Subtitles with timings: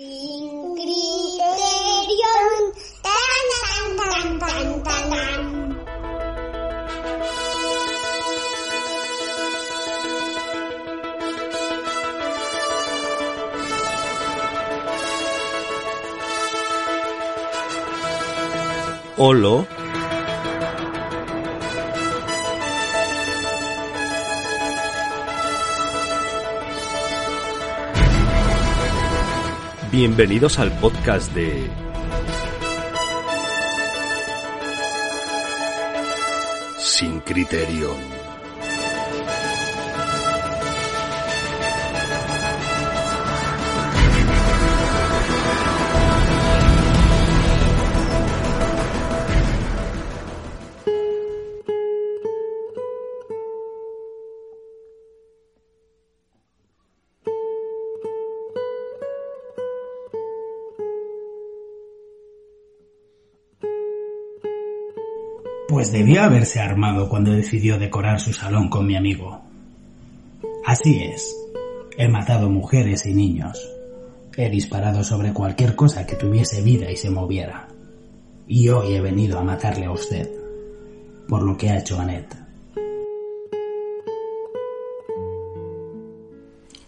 [0.00, 2.32] Sin criterio.
[3.04, 5.40] Tan, tan, tan, tan, tan, tan.
[19.18, 19.79] Olo.
[29.92, 31.68] Bienvenidos al podcast de
[36.78, 38.19] Sin Criterio.
[65.80, 69.40] Pues debió haberse armado cuando decidió decorar su salón con mi amigo.
[70.66, 71.34] Así es.
[71.96, 73.66] He matado mujeres y niños.
[74.36, 77.66] He disparado sobre cualquier cosa que tuviese vida y se moviera.
[78.46, 80.28] Y hoy he venido a matarle a usted.
[81.26, 82.36] Por lo que ha hecho Annette.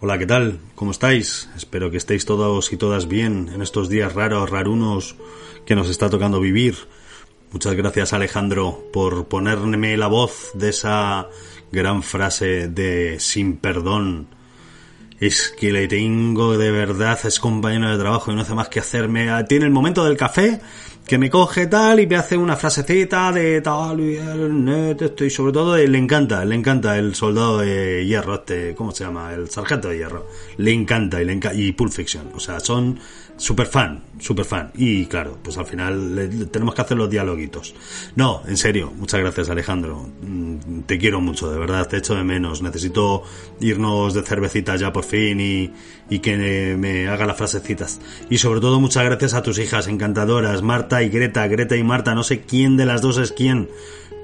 [0.00, 0.58] Hola, ¿qué tal?
[0.74, 1.48] ¿Cómo estáis?
[1.56, 5.16] Espero que estéis todos y todas bien en estos días raros, rarunos
[5.64, 6.74] que nos está tocando vivir.
[7.52, 11.28] Muchas gracias Alejandro por ponerme la voz de esa
[11.70, 14.28] gran frase de sin perdón.
[15.20, 18.80] Es que le tengo de verdad, es compañero de trabajo y no hace más que
[18.80, 19.28] hacerme...
[19.44, 20.60] Tiene el momento del café
[21.06, 25.24] que me coge tal y me hace una frasecita de tal y el net esto
[25.24, 29.04] y sobre todo eh, le encanta, le encanta el soldado de hierro este, ¿cómo se
[29.04, 29.34] llama?
[29.34, 30.26] El sargento de hierro.
[30.56, 32.98] Le encanta y le encanta y Pulp Fiction, o sea, son
[33.36, 34.70] super fan, super fan.
[34.74, 37.74] Y claro, pues al final tenemos que hacer los dialoguitos.
[38.16, 40.08] No, en serio, muchas gracias Alejandro.
[40.22, 42.62] Mm, Te quiero mucho, de verdad, te echo de menos.
[42.62, 43.22] Necesito
[43.60, 48.00] irnos de cervecitas ya por fin y, que me haga las frasecitas.
[48.28, 52.14] Y sobre todo muchas gracias a tus hijas encantadoras, Marta y Greta, Greta y Marta,
[52.14, 53.68] no sé quién de las dos es quién.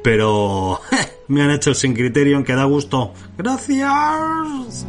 [0.04, 0.80] Pero
[1.28, 3.14] me han hecho sin criterio que da gusto.
[3.36, 4.86] Gracias.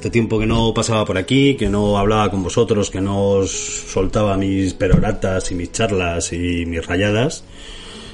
[0.00, 3.50] Este tiempo que no pasaba por aquí, que no hablaba con vosotros, que no os
[3.50, 7.44] soltaba mis peroratas y mis charlas y mis rayadas.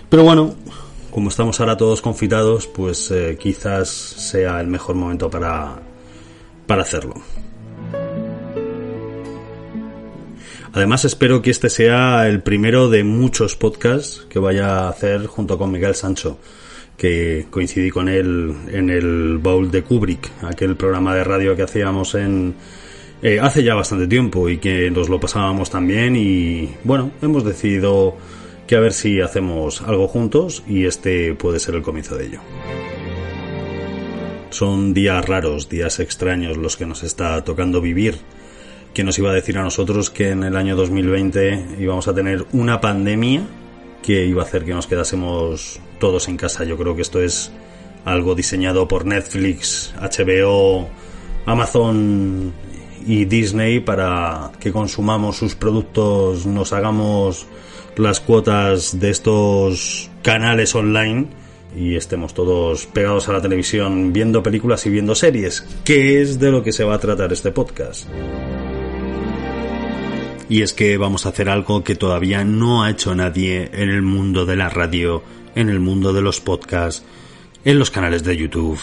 [0.08, 0.56] Pero bueno,
[1.12, 5.78] como estamos ahora todos confitados, pues eh, quizás sea el mejor momento para,
[6.66, 7.14] para hacerlo.
[10.72, 15.56] Además espero que este sea el primero de muchos podcasts que vaya a hacer junto
[15.56, 16.38] con Miguel Sancho,
[16.96, 22.14] que coincidí con él en el Bowl de Kubrick, aquel programa de radio que hacíamos
[22.14, 22.54] en
[23.22, 28.16] eh, hace ya bastante tiempo y que nos lo pasábamos también y bueno, hemos decidido
[28.66, 32.40] que a ver si hacemos algo juntos y este puede ser el comienzo de ello.
[34.50, 38.18] Son días raros, días extraños los que nos está tocando vivir.
[38.94, 42.46] ¿Quién nos iba a decir a nosotros que en el año 2020 íbamos a tener
[42.52, 43.42] una pandemia
[44.06, 46.62] que iba a hacer que nos quedásemos todos en casa?
[46.62, 47.50] Yo creo que esto es
[48.04, 50.88] algo diseñado por Netflix, HBO,
[51.44, 52.52] Amazon
[53.04, 57.46] y Disney para que consumamos sus productos, nos hagamos
[57.96, 61.26] las cuotas de estos canales online
[61.76, 66.52] y estemos todos pegados a la televisión viendo películas y viendo series, que es de
[66.52, 68.06] lo que se va a tratar este podcast.
[70.48, 74.02] Y es que vamos a hacer algo que todavía no ha hecho nadie en el
[74.02, 75.22] mundo de la radio,
[75.54, 77.04] en el mundo de los podcasts,
[77.64, 78.78] en los canales de YouTube.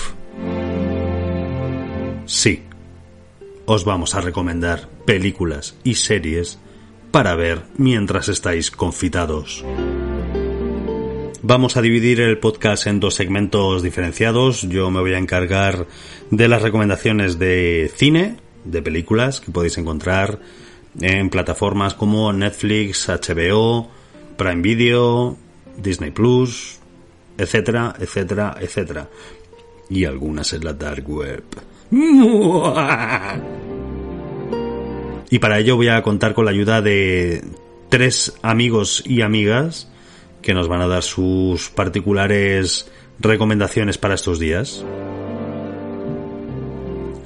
[2.25, 2.63] Sí,
[3.65, 6.59] os vamos a recomendar películas y series
[7.11, 9.63] para ver mientras estáis confitados.
[11.45, 14.61] Vamos a dividir el podcast en dos segmentos diferenciados.
[14.63, 15.87] Yo me voy a encargar
[16.31, 20.39] de las recomendaciones de cine, de películas que podéis encontrar
[20.99, 23.89] en plataformas como Netflix, HBO,
[24.37, 25.37] Prime Video,
[25.77, 26.79] Disney Plus,
[27.37, 29.09] etcétera, etcétera, etcétera.
[29.89, 31.43] Y algunas en la dark web.
[35.29, 37.43] Y para ello voy a contar con la ayuda de
[37.89, 39.89] tres amigos y amigas
[40.41, 44.83] que nos van a dar sus particulares recomendaciones para estos días.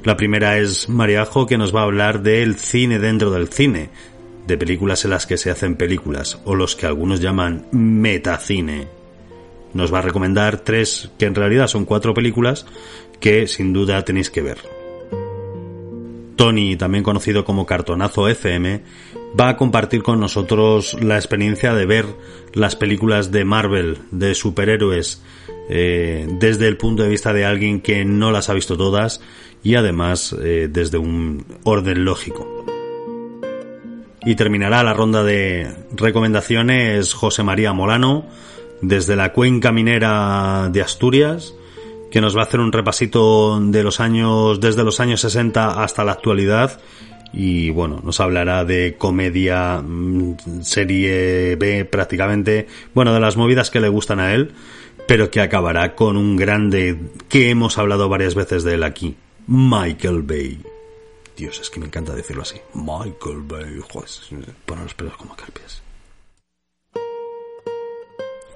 [0.08, 3.90] La primera es Mariajo que nos va a hablar del cine dentro del cine,
[4.48, 8.88] de películas en las que se hacen películas, o los que algunos llaman metacine.
[9.74, 12.66] Nos va a recomendar tres, que en realidad son cuatro películas,
[13.20, 14.60] que sin duda tenéis que ver.
[16.38, 18.84] Tony, también conocido como Cartonazo FM,
[19.38, 22.06] va a compartir con nosotros la experiencia de ver
[22.54, 25.22] las películas de Marvel, de superhéroes,
[25.70, 29.20] eh, desde el punto de vista de alguien que no las ha visto todas
[29.64, 32.66] y además eh, desde un orden lógico.
[34.26, 38.26] Y terminará la ronda de recomendaciones José María Molano,
[38.82, 41.54] desde la cuenca minera de Asturias,
[42.12, 46.04] que nos va a hacer un repasito de los años, desde los años 60 hasta
[46.04, 46.80] la actualidad.
[47.34, 53.82] Y bueno, nos hablará de comedia, mm, serie B prácticamente, bueno, de las movidas que
[53.82, 54.52] le gustan a él,
[55.08, 56.98] pero que acabará con un grande
[57.30, 59.16] que hemos hablado varias veces de él aquí,
[59.48, 60.62] Michael Bay.
[61.38, 62.58] Dios, es que me encanta decirlo así.
[62.74, 64.10] Michael Bay, joder,
[64.66, 65.82] pone los pelos como carpias.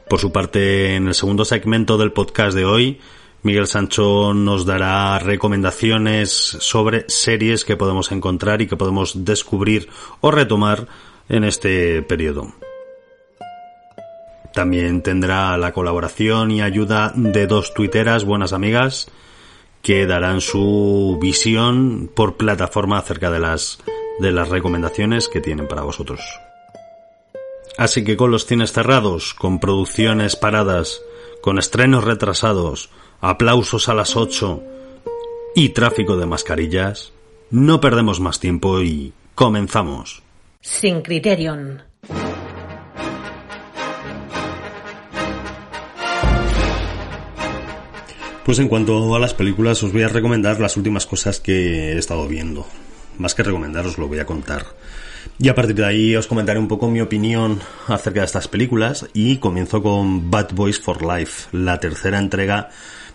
[0.10, 3.00] Por su parte, en el segundo segmento del podcast de hoy,
[3.44, 9.88] Miguel Sancho nos dará recomendaciones sobre series que podemos encontrar y que podemos descubrir
[10.20, 10.88] o retomar
[11.30, 12.54] en este periodo.
[14.54, 19.10] También tendrá la colaboración y ayuda de dos tuiteras buenas amigas
[19.82, 23.80] que darán su visión por plataforma acerca de las
[24.20, 26.22] de las recomendaciones que tienen para vosotros.
[27.78, 31.02] Así que con los cines cerrados, con producciones paradas,
[31.42, 32.90] con estrenos retrasados,
[33.20, 34.62] aplausos a las 8
[35.56, 37.14] y tráfico de mascarillas,
[37.50, 40.22] no perdemos más tiempo y comenzamos.
[40.60, 41.91] Sin Criterion.
[48.46, 51.98] Pues en cuanto a las películas os voy a recomendar las últimas cosas que he
[51.98, 52.66] estado viendo.
[53.20, 54.66] Más que recomendaros lo voy a contar.
[55.38, 59.06] Y a partir de ahí os comentaré un poco mi opinión acerca de estas películas
[59.14, 62.70] y comienzo con Bad Boys for Life, la tercera entrega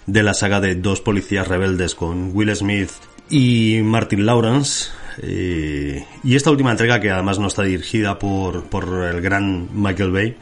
[0.06, 2.90] de la saga de dos policías rebeldes con Will Smith
[3.28, 4.90] y Martin Lawrence.
[5.22, 10.12] Eh, y esta última entrega, que además no está dirigida por, por el gran Michael
[10.12, 10.36] Bay,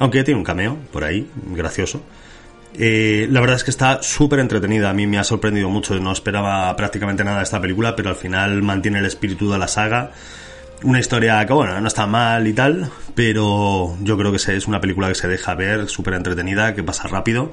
[0.00, 2.02] aunque tiene un cameo por ahí, gracioso.
[2.76, 4.90] Eh, la verdad es que está súper entretenida.
[4.90, 5.98] A mí me ha sorprendido mucho.
[6.00, 9.68] No esperaba prácticamente nada de esta película, pero al final mantiene el espíritu de la
[9.68, 10.10] saga.
[10.82, 14.80] Una historia que, bueno, no está mal y tal, pero yo creo que es una
[14.80, 17.52] película que se deja ver, súper entretenida, que pasa rápido.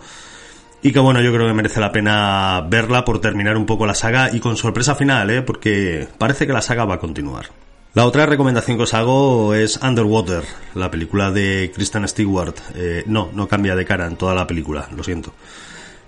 [0.83, 3.93] Y que bueno, yo creo que merece la pena verla por terminar un poco la
[3.93, 5.43] saga y con sorpresa final, ¿eh?
[5.43, 7.60] porque parece que la saga va a continuar.
[7.93, 10.43] La otra recomendación que os hago es Underwater,
[10.75, 12.55] la película de Kristen Stewart.
[12.73, 15.33] Eh, no, no cambia de cara en toda la película, lo siento.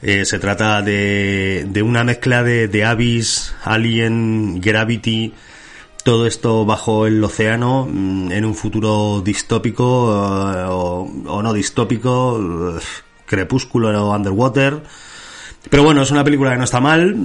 [0.02, 5.34] Eh, se trata de, de una mezcla de, de Abyss, Alien, Gravity,
[6.06, 10.10] todo esto bajo el océano, mm, en un futuro distópico
[10.56, 12.80] eh, o, o, no distópico
[13.26, 14.84] Crepúsculo o Underwater.
[15.70, 17.16] Pero bueno, es una película que no está mal.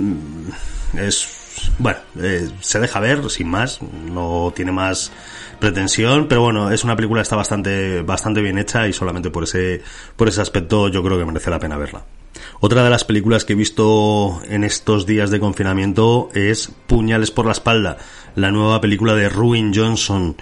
[0.97, 1.38] Es.
[1.79, 3.81] Bueno, eh, se deja ver, sin más.
[3.83, 5.13] No tiene más
[5.59, 9.45] pretensión, pero bueno, es una película que está bastante, bastante bien hecha y solamente por
[9.45, 9.83] ese,
[10.17, 12.05] por ese aspecto yo creo que merece la pena verla.
[12.61, 17.47] Otra de las películas que he visto en estos días de confinamiento es Puñales por
[17.47, 17.99] la espalda,
[18.35, 20.37] la nueva película de Ruin Johnson,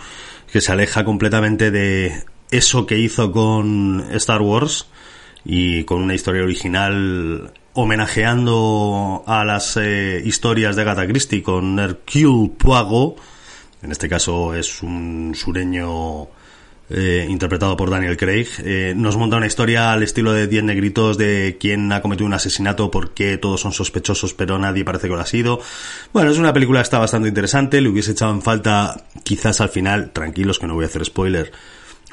[0.51, 4.87] que se aleja completamente de eso que hizo con Star Wars
[5.45, 12.51] y con una historia original homenajeando a las eh, historias de Agatha Christie con Hercule
[12.57, 13.17] Poirot.
[13.83, 16.27] En este caso es un sureño
[16.89, 18.49] eh, interpretado por Daniel Craig.
[18.65, 22.33] Eh, nos monta una historia al estilo de Diez Negritos de quién ha cometido un
[22.33, 25.61] asesinato, por qué todos son sospechosos pero nadie parece que lo ha sido.
[26.15, 27.83] Bueno, es una película que está bastante interesante.
[27.83, 31.53] Le hubiese echado en falta quizás al final, tranquilos que no voy a hacer spoiler,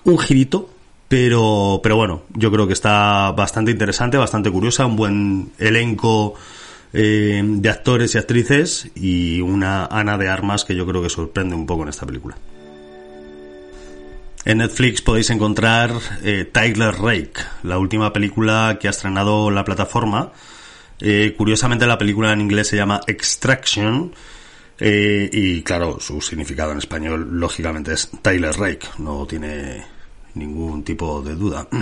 [0.04, 0.70] un girito
[1.08, 6.36] pero, pero bueno, yo creo que está bastante interesante, bastante curiosa, un buen elenco
[6.96, 11.56] eh, de actores y actrices y una Ana de Armas que yo creo que sorprende
[11.56, 12.38] un poco en esta película.
[14.46, 15.92] En Netflix podéis encontrar
[16.24, 17.34] eh, Tyler Rake,
[17.64, 20.34] la última película que ha estrenado la plataforma.
[21.00, 24.14] Eh, curiosamente la película en inglés se llama Extraction
[24.80, 29.86] y claro, su significado en español lógicamente es Tyler Rake, no tiene
[30.36, 31.68] ningún tipo de duda.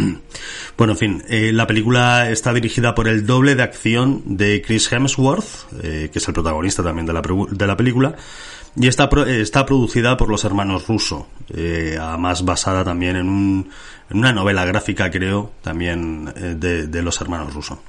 [0.77, 4.91] Bueno, en fin, eh, la película está dirigida por el doble de acción de Chris
[4.91, 8.15] Hemsworth, eh, que es el protagonista también de la, de la película,
[8.75, 13.69] y está, está producida por los hermanos Russo, eh, además basada también en, un,
[14.09, 17.81] en una novela gráfica, creo, también eh, de, de los hermanos Russo.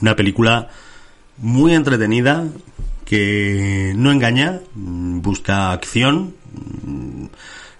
[0.00, 0.68] Una película
[1.38, 2.46] muy entretenida,
[3.04, 6.34] que no engaña, mm, busca acción,
[6.84, 7.26] mm,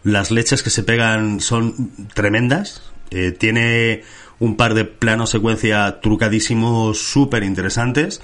[0.04, 4.02] las leches que se pegan son tremendas, eh, tiene
[4.38, 8.20] un par de planos secuencia trucadísimos súper interesantes,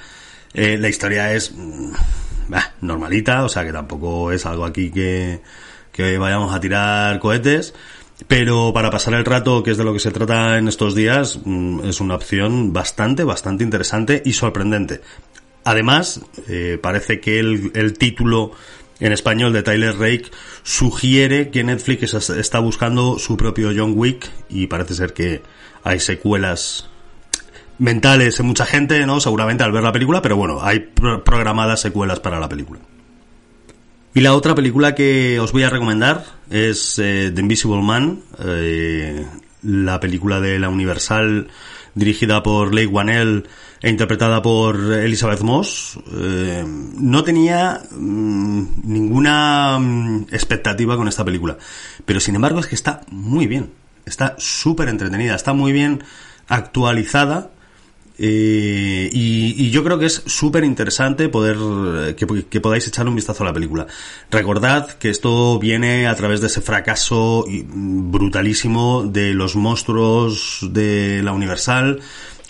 [0.53, 1.93] eh, la historia es mm,
[2.83, 5.41] normalita, o sea que tampoco es algo aquí que,
[5.93, 7.75] que vayamos a tirar cohetes,
[8.29, 11.41] pero para pasar el rato, que es de lo que se trata en estos días,
[11.85, 15.01] es una opción bastante, bastante interesante y sorprendente.
[15.65, 18.53] Además, eh, parece que el, el, título
[19.01, 20.31] en español de Tyler Rake
[20.63, 25.43] sugiere que Netflix está buscando su propio John Wick y parece ser que
[25.83, 26.89] hay secuelas
[27.79, 29.21] mentales en mucha gente, ¿no?
[29.21, 32.81] Seguramente al ver la película, pero bueno, hay pro programadas secuelas para la película.
[34.13, 39.25] Y la otra película que os voy a recomendar es eh, The Invisible Man, eh,
[39.63, 41.49] la película de la Universal
[41.95, 43.49] dirigida por Leigh Whannell
[43.83, 51.57] e interpretada por Elizabeth Moss, eh, no tenía mmm, ninguna mmm, expectativa con esta película.
[52.05, 53.71] Pero sin embargo es que está muy bien.
[54.05, 56.03] Está súper entretenida, está muy bien
[56.49, 57.51] actualizada.
[58.23, 61.57] Eh, y, y, yo creo que es súper interesante poder
[62.11, 63.87] eh, que, que, podáis echar un vistazo a la película.
[64.31, 71.33] Recordad que esto viene a través de ese fracaso brutalísimo de los monstruos de la
[71.33, 72.01] Universal,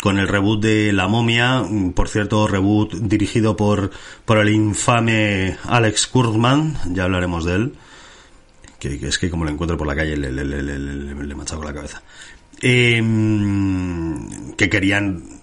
[0.00, 1.62] con el reboot de La momia,
[1.94, 3.92] por cierto, reboot dirigido por,
[4.24, 7.74] por el infame Alex Kurtzman, ya hablaremos de él,
[8.80, 11.74] que, es que como lo encuentro por la calle le, le, le, le machaco la
[11.74, 12.02] cabeza,
[12.60, 13.00] eh,
[14.56, 15.39] que querían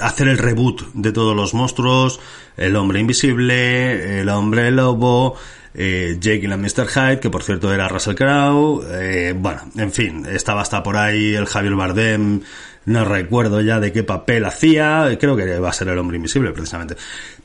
[0.00, 2.20] hacer el reboot de todos los monstruos,
[2.56, 5.36] el hombre invisible, el hombre lobo,
[5.74, 6.86] eh, Jake y la Mr.
[6.88, 11.34] Hyde, que por cierto era Russell Crowe, eh, bueno, en fin, estaba hasta por ahí
[11.34, 12.40] el Javier Bardem,
[12.86, 16.50] no recuerdo ya de qué papel hacía, creo que va a ser el hombre invisible
[16.52, 16.96] precisamente.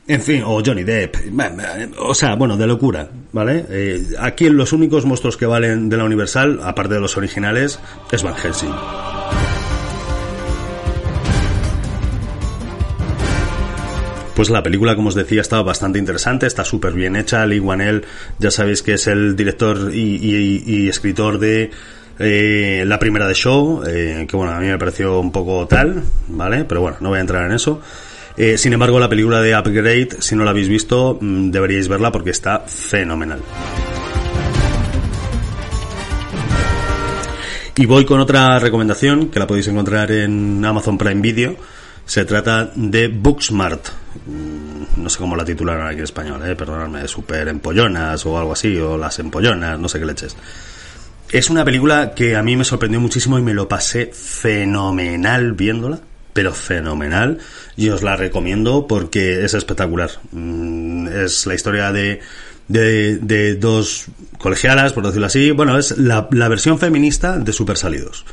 [0.06, 1.16] En fin, o Johnny Depp,
[1.98, 3.64] o sea, bueno, de locura, ¿vale?
[3.68, 7.78] Eh, aquí los únicos monstruos que valen de la Universal, aparte de los originales,
[8.10, 8.74] es Van Helsing.
[14.34, 17.44] Pues la película, como os decía, está bastante interesante, está súper bien hecha.
[17.46, 18.04] Lee Wanell,
[18.38, 21.70] ya sabéis que es el director y, escritor de
[22.18, 26.02] eh, la primera de Show, eh, que bueno, a mí me pareció un poco tal,
[26.28, 26.64] ¿vale?
[26.64, 27.80] Pero bueno, no voy a entrar en eso.
[28.36, 32.12] Eh, sin embargo, la película de Upgrade, si no la habéis visto, mmm, deberíais verla
[32.12, 33.40] porque está fenomenal.
[37.76, 41.56] Y voy con otra recomendación que la podéis encontrar en Amazon Prime Video.
[42.10, 43.86] Se trata de Booksmart.
[44.96, 48.76] No sé cómo la titularon aquí en español, eh, perdonadme, super empollonas o algo así,
[48.78, 50.36] o las empollonas, no sé qué leches.
[51.30, 56.00] Es una película que a mí me sorprendió muchísimo y me lo pasé fenomenal viéndola,
[56.32, 57.38] pero fenomenal.
[57.76, 60.10] Y os la recomiendo porque es espectacular.
[61.14, 62.18] Es la historia de,
[62.66, 65.52] de, de dos colegialas, por decirlo así.
[65.52, 68.24] Bueno, es la, la versión feminista de Super Salidos.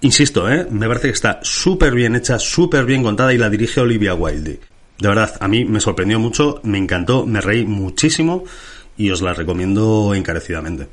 [0.00, 0.66] Insisto, ¿eh?
[0.70, 4.60] me parece que está súper bien hecha, súper bien contada y la dirige Olivia Wilde.
[4.98, 8.44] De verdad, a mí me sorprendió mucho, me encantó, me reí muchísimo
[8.96, 10.88] y os la recomiendo encarecidamente.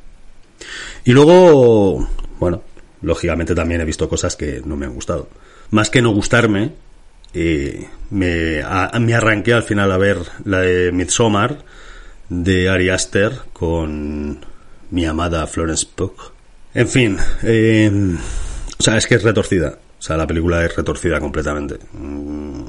[1.03, 2.07] Y luego,
[2.39, 2.63] bueno,
[3.01, 5.29] lógicamente también he visto cosas que no me han gustado.
[5.71, 6.71] Más que no gustarme,
[7.33, 8.63] eh, me,
[9.00, 11.63] me arranqué al final a ver la de Midsommar
[12.29, 14.39] de Ari Aster con
[14.89, 16.15] mi amada Florence Pugh.
[16.74, 18.17] En fin, eh,
[18.86, 19.77] sea, es que es retorcida.
[20.00, 21.80] O sea, la película es retorcida completamente.
[21.94, 22.65] Mm,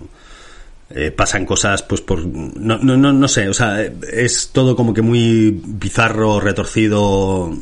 [0.90, 2.24] eh, pasan cosas, pues por.
[2.24, 7.52] No, no, no, no sé, o sea, es todo como que muy bizarro, retorcido.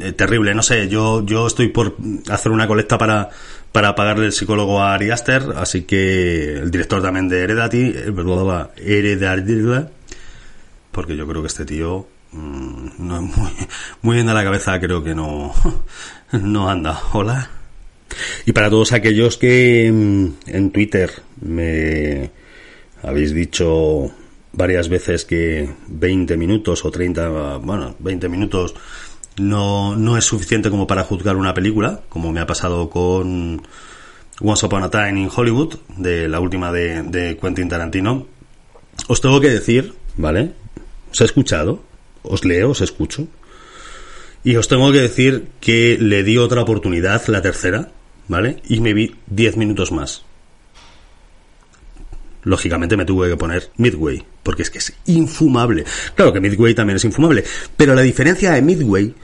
[0.00, 0.88] Eh, terrible, no sé.
[0.88, 1.96] Yo, yo estoy por
[2.30, 3.28] hacer una colecta para,
[3.72, 7.94] para pagarle el psicólogo a Ari Aster, así que el director también de Heredity,
[8.76, 9.88] Heredity,
[10.92, 13.50] porque yo creo que este tío mmm, no es muy,
[14.02, 15.52] muy bien de la cabeza, creo que no,
[16.40, 17.00] no anda.
[17.12, 17.50] Hola.
[18.46, 21.10] Y para todos aquellos que en Twitter
[21.40, 22.30] me
[23.02, 24.10] habéis dicho
[24.52, 28.74] varias veces que 20 minutos o 30, bueno, 20 minutos
[29.38, 33.62] no, no es suficiente como para juzgar una película, como me ha pasado con
[34.40, 38.26] Once Upon a Time in Hollywood, de la última de, de Quentin Tarantino.
[39.08, 40.52] Os tengo que decir, ¿vale?
[41.10, 41.82] Os he escuchado,
[42.22, 43.26] os leo, os escucho.
[44.44, 47.90] Y os tengo que decir que le di otra oportunidad, la tercera,
[48.28, 48.60] ¿vale?
[48.68, 50.24] Y me vi 10 minutos más.
[52.42, 55.84] Lógicamente me tuve que poner Midway, porque es que es infumable.
[56.16, 57.44] Claro que Midway también es infumable,
[57.76, 59.14] pero la diferencia de Midway,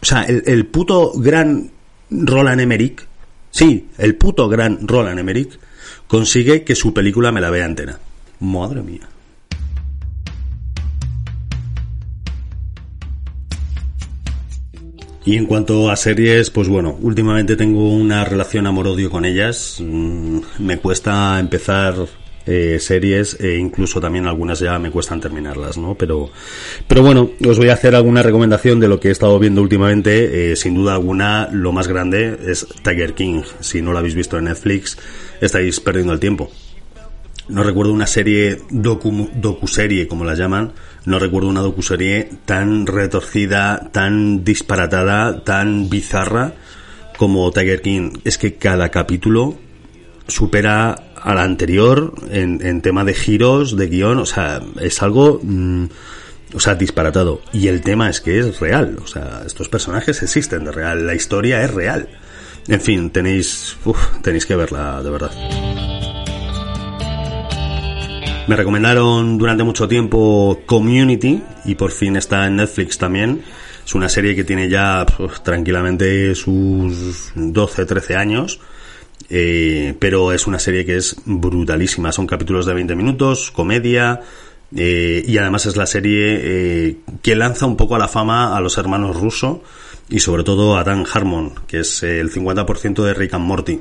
[0.00, 1.72] o sea, el, el puto gran
[2.10, 3.04] Roland Emmerich,
[3.50, 5.58] sí, el puto gran Roland Emmerich,
[6.06, 7.98] consigue que su película me la vea entera.
[8.38, 9.08] Madre mía.
[15.26, 19.78] Y en cuanto a series, pues bueno, últimamente tengo una relación amor-odio con ellas.
[19.80, 21.94] Mm, Me cuesta empezar
[22.46, 25.94] eh, series e incluso también algunas ya me cuestan terminarlas, ¿no?
[25.94, 26.28] Pero,
[26.86, 30.52] pero bueno, os voy a hacer alguna recomendación de lo que he estado viendo últimamente.
[30.52, 33.42] Eh, sin duda alguna, lo más grande es Tiger King.
[33.60, 34.98] Si no lo habéis visto en Netflix,
[35.40, 36.50] estáis perdiendo el tiempo.
[37.48, 40.72] No recuerdo una serie docu, docuserie, como la llaman,
[41.04, 46.54] no recuerdo una docuserie tan retorcida, tan disparatada, tan bizarra
[47.18, 48.12] como Tiger King.
[48.24, 49.58] Es que cada capítulo
[50.26, 55.40] supera al anterior en, en tema de giros, de guion, o sea, es algo...
[55.42, 55.84] mm,
[56.54, 57.42] o sea, disparatado.
[57.52, 58.98] Y el tema es que es real.
[59.02, 61.04] O sea, estos personajes existen de real.
[61.04, 62.08] La historia es real.
[62.68, 66.13] En fin, tenéis, uf, tenéis que verla, de verdad.
[68.46, 73.42] Me recomendaron durante mucho tiempo Community y por fin está en Netflix también.
[73.84, 78.60] Es una serie que tiene ya pues, tranquilamente sus 12, 13 años.
[79.30, 82.12] eh, pero es una serie que es brutalísima.
[82.12, 84.20] Son capítulos de 20 minutos, comedia.
[84.76, 88.60] eh, y además es la serie eh, que lanza un poco a la fama a
[88.60, 89.62] los hermanos Russo
[90.10, 93.80] y sobre todo a Dan Harmon, que es el 50% de Rick and Morty.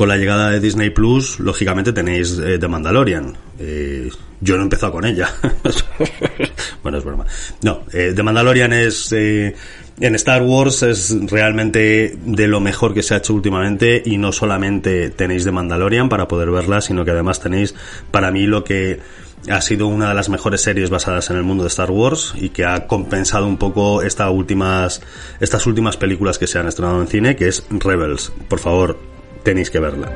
[0.00, 3.36] Con la llegada de Disney Plus, lógicamente tenéis eh, The Mandalorian.
[3.58, 4.08] Eh,
[4.40, 5.28] yo no he empezado con ella.
[6.82, 7.26] bueno, es broma.
[7.60, 9.12] No, eh, The Mandalorian es.
[9.12, 9.54] en
[10.14, 15.10] Star Wars es realmente de lo mejor que se ha hecho últimamente y no solamente
[15.10, 17.74] tenéis The Mandalorian para poder verla, sino que además tenéis
[18.10, 19.00] para mí lo que
[19.50, 22.48] ha sido una de las mejores series basadas en el mundo de Star Wars y
[22.48, 25.02] que ha compensado un poco últimas
[25.40, 28.32] estas últimas películas que se han estrenado en cine, que es Rebels.
[28.48, 29.10] Por favor,
[29.42, 30.10] tenéis que verla.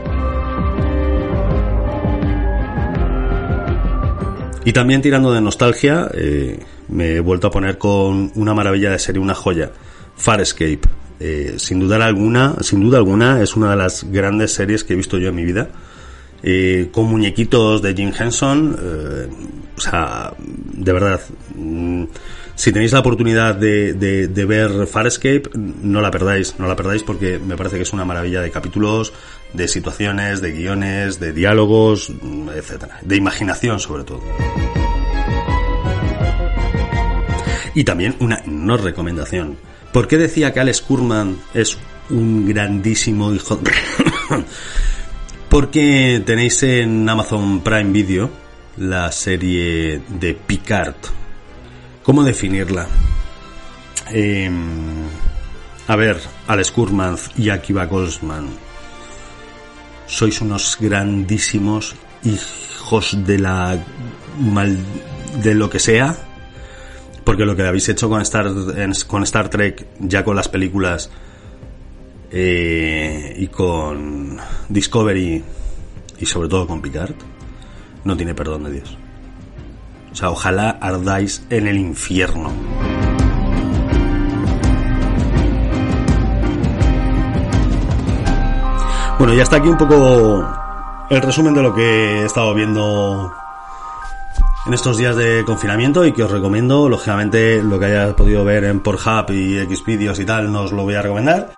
[4.65, 6.59] Y también tirando de nostalgia, eh,
[6.89, 9.71] me he vuelto a poner con una maravilla de serie, una joya,
[10.17, 10.81] Farscape.
[11.21, 14.97] Eh, sin dudar alguna, sin duda alguna, es una de las grandes series que he
[14.97, 15.69] visto yo en mi vida.
[16.43, 19.29] Eh, con muñequitos de Jim Henson, eh,
[19.77, 21.21] o sea, de verdad,
[21.55, 22.05] mm,
[22.57, 27.03] si tenéis la oportunidad de, de- de ver Farscape, no la perdáis, no la perdáis
[27.03, 29.13] porque me parece que es una maravilla de capítulos,
[29.53, 32.13] de situaciones, de guiones, de diálogos,
[32.55, 34.23] etcétera, de imaginación sobre todo.
[37.75, 39.57] Y también una no recomendación.
[39.93, 41.77] ¿Por qué decía que Alex Kurman es
[42.11, 43.61] un grandísimo hijo?
[45.49, 48.31] Porque tenéis en Amazon Prime Video
[48.77, 50.95] la serie de Picard.
[52.05, 52.87] ¿Cómo definirla?
[54.13, 54.51] Eh,
[55.89, 58.49] a ver, Alex Kurman y Akiva Goldsman.
[60.07, 63.79] Sois unos grandísimos hijos de la
[65.43, 66.17] de lo que sea
[67.25, 68.49] porque lo que habéis hecho con Star,
[69.07, 71.11] con Star Trek, ya con las películas
[72.31, 74.37] eh, y con
[74.69, 75.43] Discovery
[76.19, 77.15] y sobre todo con Picard,
[78.05, 78.99] no tiene perdón de Dios.
[80.15, 82.53] O sea, ojalá ardáis en el infierno.
[89.19, 90.49] Bueno, ya está aquí un poco
[91.11, 93.35] el resumen de lo que he estado viendo
[94.67, 98.63] en estos días de confinamiento y que os recomiendo, lógicamente lo que hayas podido ver
[98.63, 101.55] en Pornhub y Xvideos y tal, no os lo voy a recomendar.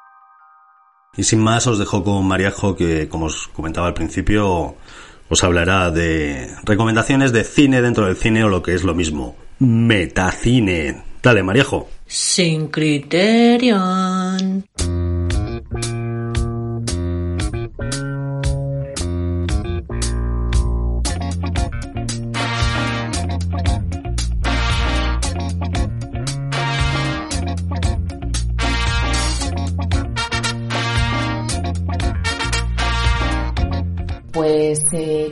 [1.14, 4.77] Y sin más os dejo con Mariajo que, como os comentaba al principio,
[5.29, 9.37] os hablará de recomendaciones de cine dentro del cine o lo que es lo mismo,
[9.59, 11.03] metacine.
[11.23, 11.89] Dale, Mariajo.
[12.07, 14.65] Sin criterion.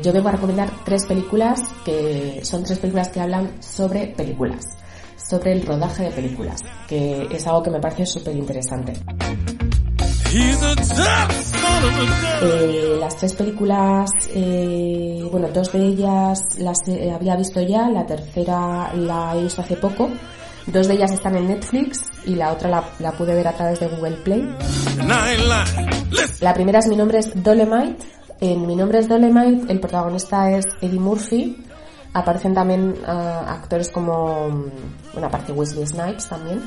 [0.05, 4.63] Yo vengo a recomendar tres películas que son tres películas que hablan sobre películas,
[5.17, 8.93] sobre el rodaje de películas, que es algo que me parece súper interesante.
[12.43, 18.05] Eh, las tres películas, eh, bueno, dos de ellas las eh, había visto ya, la
[18.05, 20.11] tercera la he visto hace poco.
[20.67, 23.81] Dos de ellas están en Netflix y la otra la, la pude ver a través
[23.81, 24.47] de Google Play.
[26.41, 28.24] La primera es Mi nombre es Dolemite.
[28.41, 31.65] En Mi nombre es Dolemite el protagonista es Eddie Murphy.
[32.13, 34.71] Aparecen también ah, actores como, mm,
[35.13, 36.63] bueno, aparece Wesley Snipes también.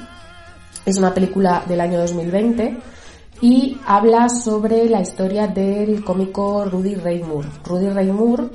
[0.85, 2.77] Es una película del año 2020
[3.41, 7.49] y habla sobre la historia del cómico Rudy Ray Moore.
[7.63, 8.49] Rudy Ray Moore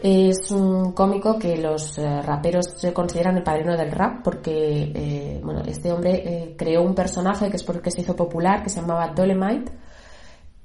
[0.00, 5.40] es un cómico que los eh, raperos se consideran el padrino del rap porque eh,
[5.44, 8.80] bueno, este hombre eh, creó un personaje que es porque se hizo popular que se
[8.80, 9.70] llamaba Dolemite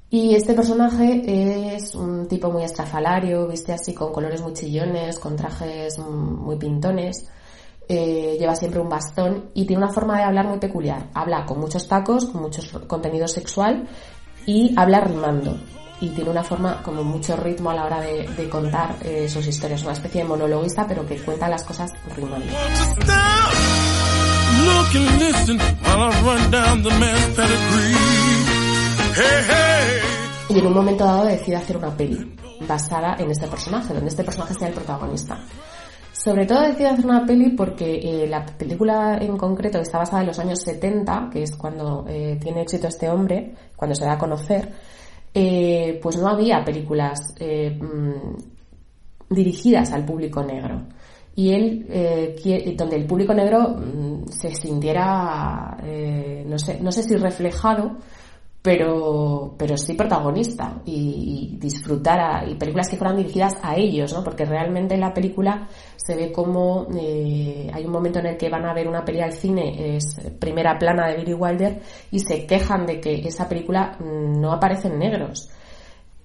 [0.10, 5.36] y este personaje es un tipo muy estrafalario, viste así con colores muy chillones, con
[5.36, 7.28] trajes muy pintones,
[7.89, 11.10] lleva siempre un bastón y tiene una forma de hablar muy peculiar.
[11.13, 13.88] Habla con muchos tacos, con mucho contenido sexual
[14.46, 15.58] y habla rimando
[16.00, 19.46] y tiene una forma como mucho ritmo a la hora de, de contar eh, sus
[19.48, 22.46] historias, una especie de monologuista pero que cuenta las cosas rimando.
[30.49, 32.36] Y en un momento dado decide hacer una peli
[32.67, 35.39] basada en este personaje, donde este personaje sea el protagonista.
[36.13, 40.27] Sobre todo decide hacer una peli porque eh, la película en concreto está basada en
[40.27, 44.17] los años 70, que es cuando eh, tiene éxito este hombre, cuando se da a
[44.17, 44.71] conocer,
[45.34, 50.88] eh, pues no había películas mm, dirigidas al público negro.
[51.36, 55.77] Y él, donde el público negro mm, se sintiera,
[56.45, 57.97] no, sé, no sé si reflejado,
[58.67, 64.25] pero, pero sí protagonista y, disfrutara y películas que fueran dirigidas a ellos, ¿no?
[64.25, 68.49] Porque realmente en la película se ve como eh, hay un momento en el que
[68.49, 72.45] van a ver una película al cine, es primera plana de Billy Wilder, y se
[72.45, 75.49] quejan de que esa película mm, no aparecen negros.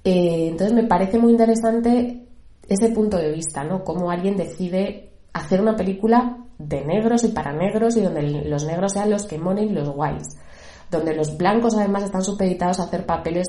[0.03, 2.27] Eh, entonces me parece muy interesante
[2.69, 3.85] ese punto de vista, ¿no?
[3.85, 8.95] Cómo alguien decide hacer una película de negros y para negros y donde los negros
[8.95, 10.27] sean los que monen y los guays
[10.93, 13.49] donde los blancos además están supeditados a hacer papeles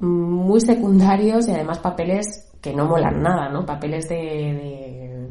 [0.00, 3.64] muy secundarios y además papeles que no molan nada, ¿no?
[3.64, 5.30] Papeles de,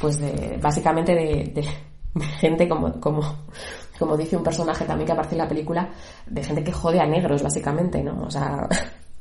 [0.00, 1.64] pues de, básicamente de,
[2.40, 3.20] gente como, como,
[3.98, 5.90] como dice un personaje también que aparece en la película,
[6.26, 8.22] de gente que jode a negros, básicamente, ¿no?
[8.22, 8.66] O sea,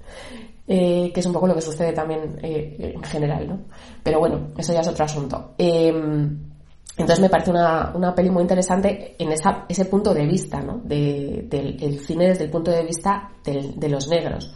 [0.68, 3.60] eh, que es un poco lo que sucede también eh, en general, ¿no?
[4.02, 5.54] Pero bueno, eso ya es otro asunto.
[5.58, 6.55] Em,
[6.98, 10.82] entonces me parece una, una peli muy interesante en esa, ese punto de vista, ¿no?
[10.84, 14.56] De, del el cine desde el punto de vista de los negros.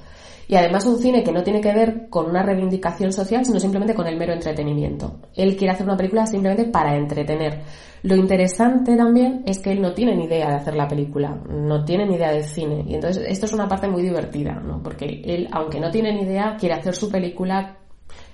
[0.49, 3.93] Y además un cine que no tiene que ver con una reivindicación social, sino simplemente
[3.93, 5.19] con el mero entretenimiento.
[5.36, 7.62] Él quiere hacer una película simplemente para entretener.
[8.02, 11.86] Lo interesante también es que él no tiene ni idea de hacer la película, no
[11.86, 12.84] tiene ni idea del cine.
[12.88, 14.82] Y entonces esto es una parte muy divertida, ¿no?
[14.82, 17.78] Porque él, aunque no tiene ni idea, quiere hacer su película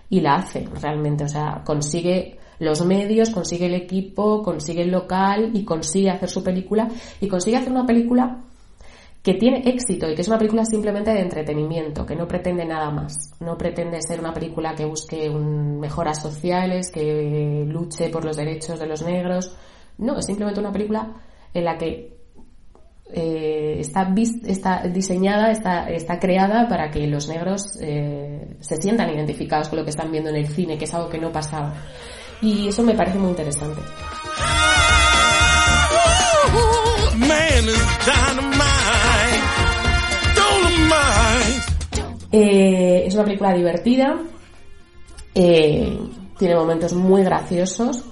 [0.09, 1.25] y la hace realmente.
[1.25, 6.43] O sea, consigue los medios, consigue el equipo, consigue el local y consigue hacer su
[6.43, 6.87] película
[7.19, 8.41] y consigue hacer una película
[9.25, 12.91] que tiene éxito y que es una película simplemente de entretenimiento, que no pretende nada
[12.91, 13.31] más.
[13.39, 18.85] No pretende ser una película que busque mejoras sociales, que luche por los derechos de
[18.85, 19.57] los negros.
[19.97, 21.11] No, es simplemente una película
[21.55, 22.15] en la que
[23.11, 24.13] eh, está,
[24.45, 29.85] está diseñada, está, está creada para que los negros eh, se sientan identificados con lo
[29.85, 31.73] que están viendo en el cine, que es algo que no pasaba.
[32.41, 33.81] Y eso me parece muy interesante.
[42.37, 44.13] Eh, es una película divertida,
[45.33, 45.97] eh,
[46.37, 48.03] tiene momentos muy graciosos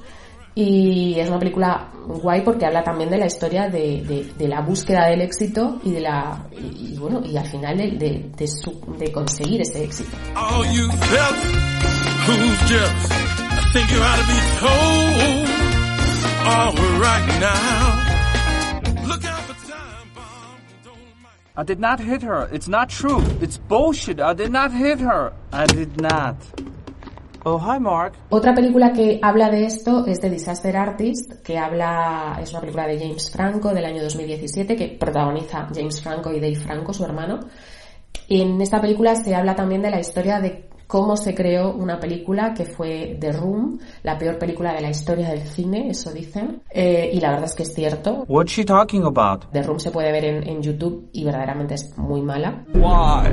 [0.56, 5.08] y es una película guay porque habla también de la historia de, de, la búsqueda
[5.08, 9.60] del éxito y de la y, bueno y al final de, de, su, de conseguir
[9.60, 10.16] ese éxito.
[13.74, 15.48] Think you ought to be told.
[16.46, 19.08] All right now.
[19.08, 21.58] Look out for time bomb.
[21.58, 22.48] I did not hit her.
[22.54, 23.24] It's not true.
[23.42, 24.20] It's bullshit.
[24.20, 25.34] I did not hit her.
[25.52, 26.36] I did not.
[27.46, 28.14] Oh, hi Mark.
[28.30, 32.86] Otra película que habla de esto es The Disaster Artist, que habla, es una película
[32.86, 37.40] de James Franco del año 2017 que protagoniza James Franco y Dave Franco, su hermano.
[38.30, 42.54] En esta película se habla también de la historia de cómo se creó una película
[42.54, 46.62] que fue The Room, la peor película de la historia del cine, eso dicen.
[46.70, 48.26] Eh, y la verdad es que es cierto.
[48.28, 49.46] What's she talking about?
[49.52, 52.66] The Room se puede ver en, en, YouTube y verdaderamente es muy mala.
[52.74, 53.30] Why?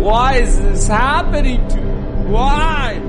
[0.00, 3.00] Why is this happening to Why?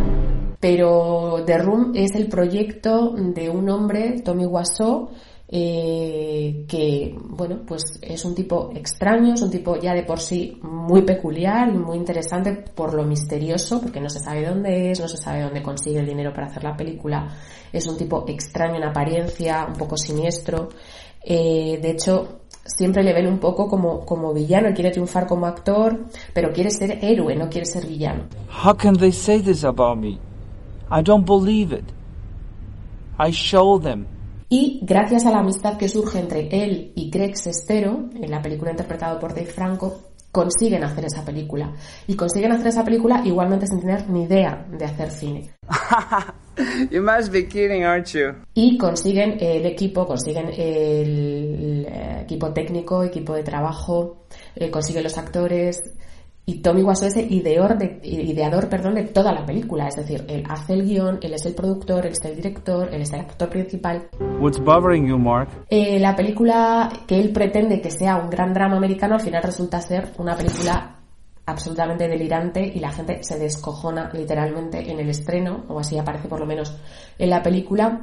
[0.60, 5.10] Pero The Room es el proyecto de un hombre, Tommy Wiseau,
[5.48, 10.60] eh, que, bueno, pues es un tipo extraño, es un tipo ya de por sí
[10.64, 15.08] muy peculiar y muy interesante por lo misterioso, porque no se sabe dónde es, no
[15.08, 17.30] se sabe dónde consigue el dinero para hacer la película,
[17.72, 20.70] es un tipo extraño en apariencia, un poco siniestro,
[21.28, 26.06] eh, de hecho, siempre le ven un poco como, como villano, quiere triunfar como actor,
[26.34, 28.24] pero quiere ser héroe, no quiere ser villano.
[28.64, 30.20] How can they say this about me?
[30.92, 31.86] I don't believe it.
[33.18, 34.15] I show them.
[34.50, 38.72] Y gracias a la amistad que surge entre él y Craig Sestero, en la película
[38.72, 41.74] interpretada por Dave Franco, consiguen hacer esa película.
[42.08, 45.50] Y consiguen hacer esa película igualmente sin tener ni idea de hacer cine.
[46.92, 48.34] you must be kidding, aren't you?
[48.54, 55.18] Y consiguen el equipo, consiguen el, el equipo técnico, equipo de trabajo, eh, consiguen los
[55.18, 55.82] actores,
[56.48, 59.88] y Tommy Wiseau es el ideador de, ideador perdón, de toda la película.
[59.88, 63.02] Es decir, él hace el guion, él es el productor, él es el director, él
[63.02, 64.10] es el actor principal.
[64.40, 65.50] What's bothering you, Mark?
[65.70, 69.82] Eh, la película que él pretende que sea un gran drama americano al final resulta
[69.82, 71.00] ser una película
[71.48, 76.40] absolutamente delirante y la gente se descojona literalmente en el estreno, o así aparece por
[76.40, 76.76] lo menos
[77.18, 78.00] en la película.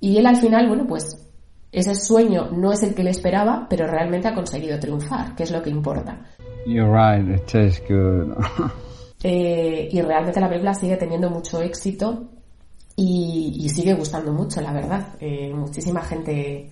[0.00, 1.26] Y él al final, bueno, pues
[1.72, 5.50] ese sueño no es el que le esperaba, pero realmente ha conseguido triunfar, que es
[5.50, 6.20] lo que importa.
[6.66, 8.36] You're right, it tastes good.
[9.22, 12.28] Eh, y realmente la película sigue teniendo mucho éxito
[12.94, 15.16] y, y sigue gustando mucho, la verdad.
[15.18, 16.70] Eh, muchísima gente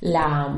[0.00, 0.54] la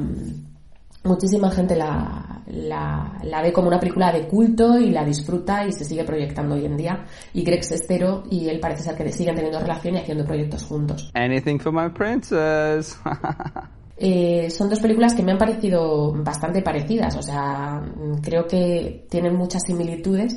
[1.05, 5.73] muchísima gente la, la, la, ve como una película de culto y la disfruta y
[5.73, 7.05] se sigue proyectando hoy en día.
[7.33, 11.11] Y Greg Sestero y él parece ser que siguen teniendo relación y haciendo proyectos juntos.
[11.15, 12.99] Anything for my princess.
[13.99, 17.83] Eh, son dos películas que me han parecido bastante parecidas, o sea,
[18.23, 20.37] creo que tienen muchas similitudes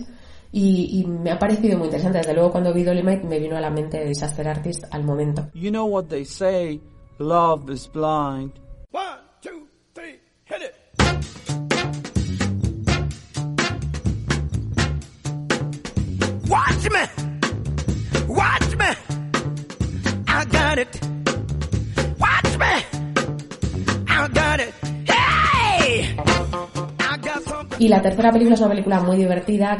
[0.52, 2.20] y, y me ha parecido muy interesante.
[2.20, 5.50] Desde luego, cuando vi Dolomite me vino a la mente Disaster Artist al momento.
[5.54, 6.80] You know what they say,
[7.18, 8.54] love is blind.
[8.92, 10.76] One, two, three, hit it.
[16.48, 17.02] Watch me!
[18.28, 18.86] Watch me!
[20.28, 21.00] I got it!
[22.18, 23.09] Watch me!
[27.80, 29.78] Y la tercera película es una película muy divertida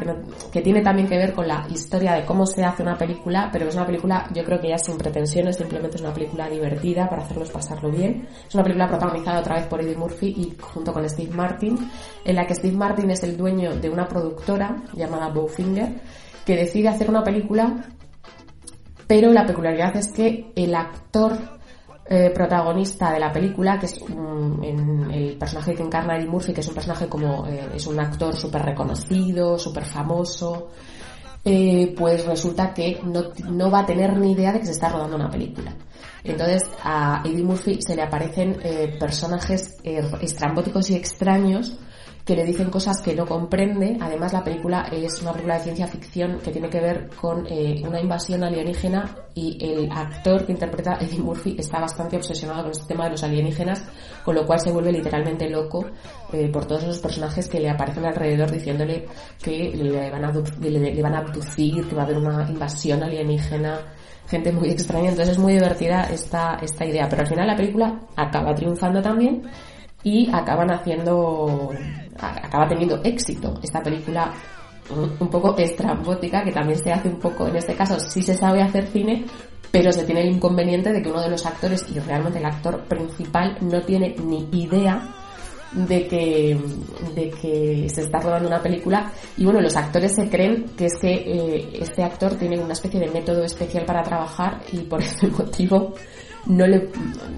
[0.54, 3.68] que, tiene también que ver con la historia de cómo se hace una película, pero
[3.68, 7.24] es una película yo creo que ya sin pretensiones, simplemente es una película divertida para
[7.24, 8.26] hacernos pasarlo bien.
[8.48, 11.78] Es una película protagonizada otra vez por Eddie Murphy y junto con Steve Martin,
[12.24, 16.00] en la que Steve Martin es el dueño de una productora llamada Bowfinger
[16.46, 17.84] que decide hacer una película
[19.10, 21.59] pero la peculiaridad es que el actor
[22.12, 26.62] eh, protagonista de la película, que es en el personaje que encarna Eddie Murphy, que
[26.62, 30.70] es un personaje como eh, es un actor súper reconocido, súper famoso,
[31.46, 34.90] eh, pues resulta que no, no va a tener ni idea de que se está
[34.90, 35.74] rodando una película.
[36.24, 41.78] Entonces a Eddie Murphy se le aparecen eh, personajes eh, estrambóticos y extraños
[42.30, 43.98] que le dicen cosas que no comprende.
[44.00, 47.82] Además, la película es una película de ciencia ficción que tiene que ver con eh,
[47.84, 52.86] una invasión alienígena y el actor que interpreta Eddie Murphy está bastante obsesionado con este
[52.86, 53.84] tema de los alienígenas,
[54.24, 55.88] con lo cual se vuelve literalmente loco
[56.32, 59.08] eh, por todos esos personajes que le aparecen alrededor diciéndole
[59.42, 63.02] que le van, a, le, le van a abducir, que va a haber una invasión
[63.02, 63.80] alienígena
[64.28, 68.02] gente muy extraña, entonces es muy divertida esta, esta idea, pero al final la película
[68.16, 69.42] acaba triunfando también
[70.04, 71.72] y acaban haciendo,
[72.18, 73.54] acaba teniendo éxito.
[73.62, 74.34] Esta película
[74.90, 78.34] un- un poco estrambótica que también se hace un poco, en este caso sí se
[78.34, 79.26] sabe hacer cine,
[79.72, 82.84] pero se tiene el inconveniente de que uno de los actores y realmente el actor
[82.86, 85.16] principal no tiene ni idea
[85.72, 86.58] de que,
[87.14, 89.12] de que se está rodando una película.
[89.38, 93.00] Y bueno, los actores se creen que es que eh, este actor tiene una especie
[93.00, 95.94] de método especial para trabajar y por ese motivo
[96.50, 96.90] no le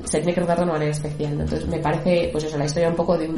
[0.05, 1.43] se tiene que rodar de una manera especial ¿no?
[1.43, 3.29] entonces me parece pues eso la historia un poco de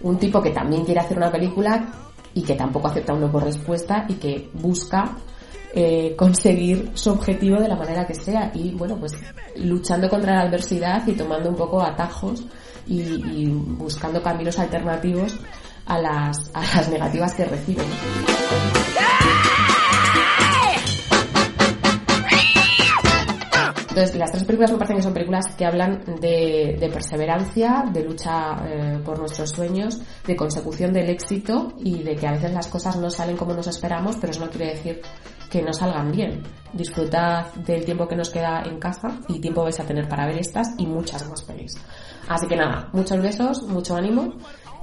[0.00, 1.92] un, tipo que también quiere hacer una película
[2.34, 5.16] y que tampoco acepta un no por respuesta y que busca
[5.74, 9.12] eh, conseguir su objetivo de la manera que sea y bueno pues
[9.56, 12.44] luchando contra la adversidad y tomando un poco atajos
[12.86, 15.36] y, y buscando caminos alternativos
[15.88, 17.86] a las, a las negativas que reciben.
[23.98, 28.04] Entonces, las tres películas me parecen que son películas que hablan de, de perseverancia, de
[28.04, 32.68] lucha eh, por nuestros sueños, de consecución del éxito y de que a veces las
[32.68, 35.00] cosas no salen como nos esperamos, pero eso no quiere decir
[35.50, 36.44] que no salgan bien.
[36.72, 40.38] Disfrutad del tiempo que nos queda en casa y tiempo vais a tener para ver
[40.38, 41.74] estas y muchas más pelis.
[42.28, 44.34] Así que nada, muchos besos, mucho ánimo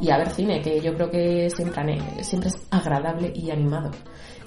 [0.02, 3.92] y a ver cine, que yo creo que siempre, siempre es agradable y animado.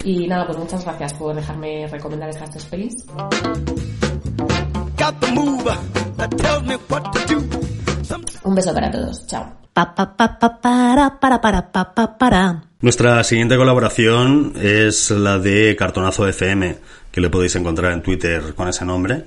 [0.05, 2.93] Y nada, pues muchas gracias por dejarme recomendar estas tres pelis.
[4.97, 5.99] Got the move.
[6.19, 7.39] that tells me what to do.
[8.03, 9.25] Some Un beso para todos.
[9.27, 9.45] Chao.
[9.73, 12.63] Pa, pa, pa, pa, para, para, para, pa, pa, para.
[12.81, 16.77] Nuestra siguiente colaboración es la de Cartonazo FM,
[17.11, 19.25] que le podéis encontrar en Twitter con ese nombre.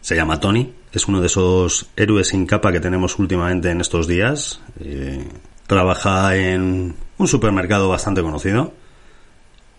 [0.00, 4.06] Se llama Tony, es uno de esos héroes sin capa que tenemos últimamente en estos
[4.06, 4.60] días.
[4.80, 5.26] Eh,
[5.66, 8.72] trabaja en un supermercado bastante conocido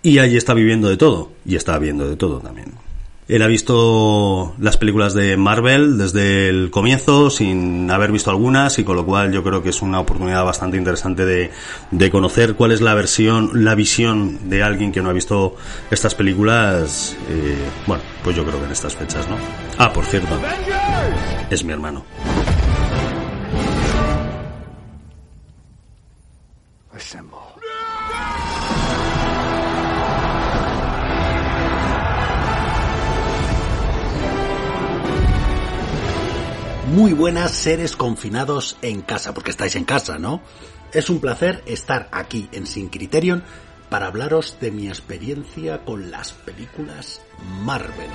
[0.01, 2.86] y allí está viviendo de todo y está viendo de todo también.
[3.27, 8.85] Él ha visto las películas de Marvel desde el comienzo sin haber visto algunas y
[8.85, 11.51] con lo cual yo creo que es una oportunidad bastante interesante de,
[11.91, 15.57] de conocer cuál es la versión, la visión de alguien que no ha visto
[15.91, 17.17] estas películas.
[17.29, 19.35] eh, bueno, pues yo creo que en estas fechas, ¿no?
[19.77, 20.39] Ah, por cierto,
[21.49, 22.05] es mi hermano.
[36.87, 40.41] Muy buenas seres confinados en casa, porque estáis en casa, ¿no?
[40.93, 43.43] Es un placer estar aquí en Sin Criterion
[43.89, 47.21] para hablaros de mi experiencia con las películas
[47.63, 48.09] Marvel.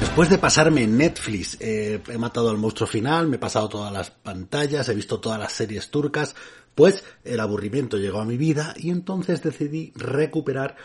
[0.00, 3.92] Después de pasarme en Netflix, eh, he matado al monstruo final, me he pasado todas
[3.92, 6.34] las pantallas, he visto todas las series turcas,
[6.74, 10.76] pues el aburrimiento llegó a mi vida y entonces decidí recuperar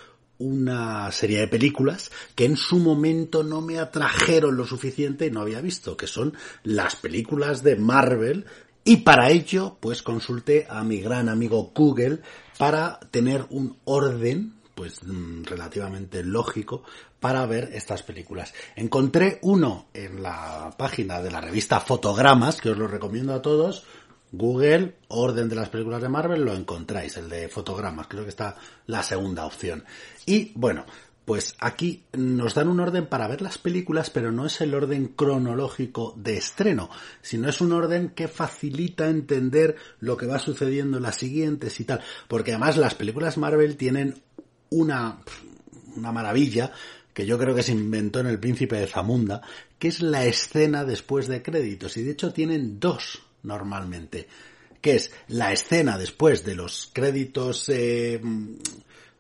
[0.44, 5.42] una serie de películas que en su momento no me atrajeron lo suficiente y no
[5.42, 8.46] había visto, que son las películas de Marvel
[8.84, 12.20] y para ello pues consulté a mi gran amigo Google
[12.58, 16.84] para tener un orden pues mm, relativamente lógico
[17.20, 18.54] para ver estas películas.
[18.76, 23.86] Encontré uno en la página de la revista Fotogramas, que os lo recomiendo a todos,
[24.34, 28.56] Google, orden de las películas de Marvel, lo encontráis, el de fotogramas, creo que está
[28.88, 29.84] la segunda opción.
[30.26, 30.86] Y bueno,
[31.24, 35.10] pues aquí nos dan un orden para ver las películas, pero no es el orden
[35.10, 36.90] cronológico de estreno,
[37.22, 41.86] sino es un orden que facilita entender lo que va sucediendo en las siguientes y
[41.86, 42.02] tal.
[42.28, 44.20] Porque además las películas Marvel tienen
[44.72, 45.20] una,
[45.96, 46.72] una maravilla
[47.14, 49.44] que yo creo que se inventó en El Príncipe de Zamunda,
[49.78, 51.96] que es la escena después de créditos.
[51.98, 54.28] Y de hecho tienen dos normalmente,
[54.82, 58.20] que es la escena después de los créditos, eh,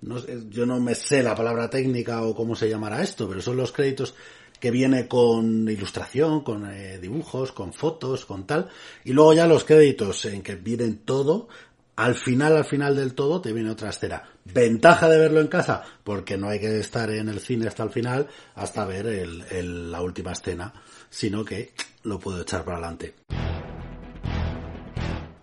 [0.01, 3.41] no sé, yo no me sé la palabra técnica o cómo se llamará esto, pero
[3.41, 4.15] son los créditos
[4.59, 8.69] que viene con ilustración, con eh, dibujos, con fotos, con tal,
[9.03, 11.49] y luego ya los créditos en que vienen todo,
[11.95, 14.23] al final, al final del todo, te viene otra escena.
[14.45, 17.89] Ventaja de verlo en casa, porque no hay que estar en el cine hasta el
[17.91, 20.73] final, hasta ver el- la última escena,
[21.09, 23.13] sino que lo puedo echar para adelante.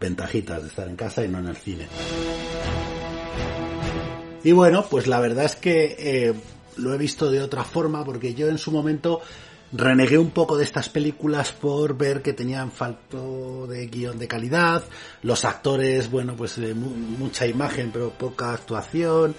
[0.00, 1.86] Ventajitas de estar en casa y no en el cine.
[4.42, 6.34] Y bueno, pues la verdad es que eh,
[6.78, 9.20] lo he visto de otra forma, porque yo en su momento
[9.72, 14.82] renegué un poco de estas películas por ver que tenían falto de guion de calidad,
[15.22, 19.34] los actores, bueno, pues eh, mu- mucha imagen pero poca actuación,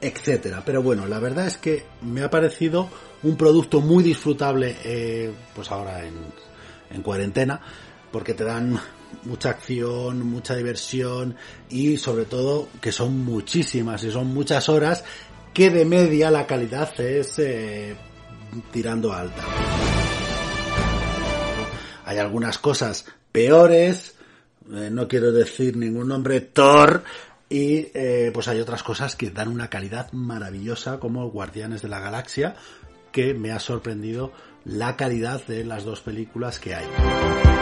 [0.00, 0.62] etcétera.
[0.66, 2.88] Pero bueno, la verdad es que me ha parecido
[3.22, 7.60] un producto muy disfrutable, eh, pues ahora en cuarentena,
[8.12, 8.78] porque te dan
[9.24, 11.36] mucha acción, mucha diversión
[11.68, 15.04] y sobre todo que son muchísimas y son muchas horas
[15.52, 17.96] que de media la calidad es eh,
[18.72, 19.44] tirando alta.
[22.04, 24.16] Hay algunas cosas peores,
[24.72, 27.04] eh, no quiero decir ningún nombre, Thor,
[27.48, 32.00] y eh, pues hay otras cosas que dan una calidad maravillosa como Guardianes de la
[32.00, 32.56] Galaxia,
[33.12, 34.32] que me ha sorprendido
[34.64, 37.53] la calidad de las dos películas que hay.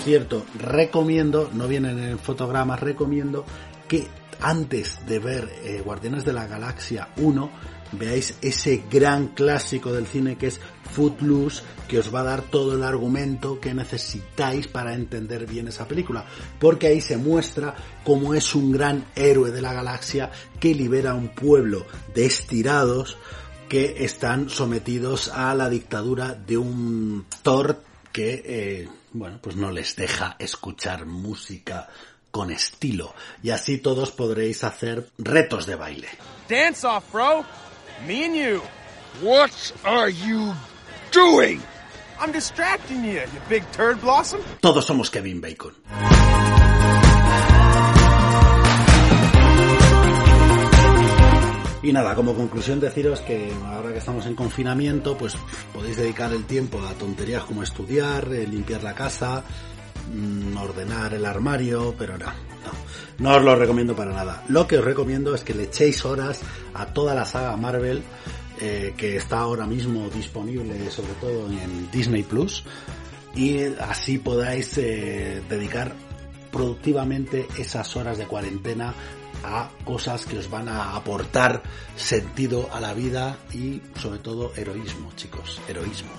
[0.00, 3.44] Cierto, recomiendo, no vienen en fotogramas, recomiendo
[3.88, 4.06] que
[4.40, 7.50] antes de ver eh, Guardianes de la Galaxia 1
[7.92, 10.60] veáis ese gran clásico del cine que es
[10.92, 15.86] Footloose, que os va a dar todo el argumento que necesitáis para entender bien esa
[15.86, 16.24] película,
[16.58, 21.14] porque ahí se muestra cómo es un gran héroe de la galaxia que libera a
[21.14, 23.16] un pueblo de estirados
[23.68, 27.82] que están sometidos a la dictadura de un Thor
[28.12, 31.88] que, eh, bueno, pues no les deja escuchar música
[32.30, 33.14] con estilo.
[33.42, 36.08] Y así todos podréis hacer retos de baile.
[36.48, 37.44] Dance off, bro.
[38.06, 38.62] Me and you.
[39.22, 39.50] What
[39.84, 40.54] are you
[41.12, 41.60] doing?
[42.20, 44.40] I'm distracting you, you big turd blossom.
[44.60, 45.74] Todos somos Kevin Bacon.
[51.82, 55.34] Y nada, como conclusión deciros que ahora que estamos en confinamiento, pues
[55.72, 59.42] podéis dedicar el tiempo a tonterías como estudiar, eh, limpiar la casa,
[60.12, 62.72] mm, ordenar el armario, pero no, no,
[63.18, 64.44] no os lo recomiendo para nada.
[64.48, 66.40] Lo que os recomiendo es que le echéis horas
[66.74, 68.02] a toda la saga Marvel,
[68.60, 72.62] eh, que está ahora mismo disponible sobre todo en Disney Plus,
[73.34, 75.94] y así podáis eh, dedicar
[76.52, 78.92] productivamente esas horas de cuarentena
[79.44, 81.62] a cosas que os van a aportar
[81.96, 86.10] sentido a la vida y sobre todo heroísmo, chicos, heroísmo.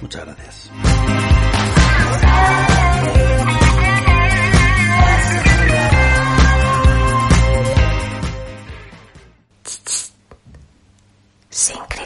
[0.00, 0.70] Muchas gracias.
[11.50, 11.97] Sin.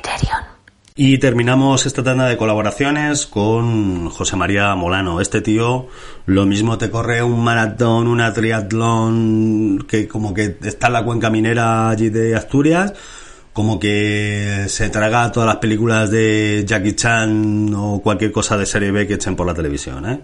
[1.05, 5.20] Y terminamos esta tanda de colaboraciones con José María Molano.
[5.20, 5.88] Este tío
[6.26, 11.28] lo mismo te corre un maratón, una triatlón, que como que está en la cuenca
[11.28, 12.94] minera allí de Asturias,
[13.53, 18.92] como que se traga todas las películas de Jackie Chan o cualquier cosa de serie
[18.92, 20.09] B que echen por la televisión.
[20.09, 20.20] ¿eh?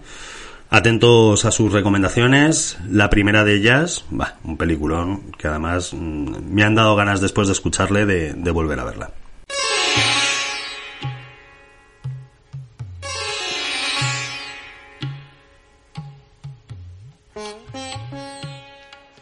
[0.69, 2.77] Atentos a sus recomendaciones.
[2.89, 7.49] La primera de ellas, bah, un peliculón que además mm, me han dado ganas después
[7.49, 9.11] de escucharle de, de volver a verla.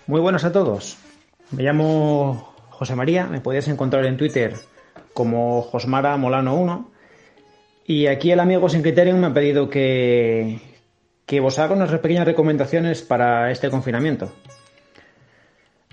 [0.07, 0.95] Muy buenas a todos.
[1.51, 4.55] Me llamo José María, me podéis encontrar en Twitter
[5.13, 6.91] como Josmara Molano 1.
[7.87, 10.61] Y aquí el amigo sin criterio me ha pedido que,
[11.25, 14.31] que os haga unas pequeñas recomendaciones para este confinamiento.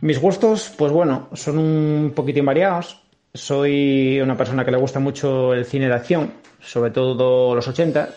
[0.01, 3.03] Mis gustos, pues bueno, son un poquitín variados.
[3.33, 8.11] Soy una persona que le gusta mucho el cine de acción, sobre todo los 80.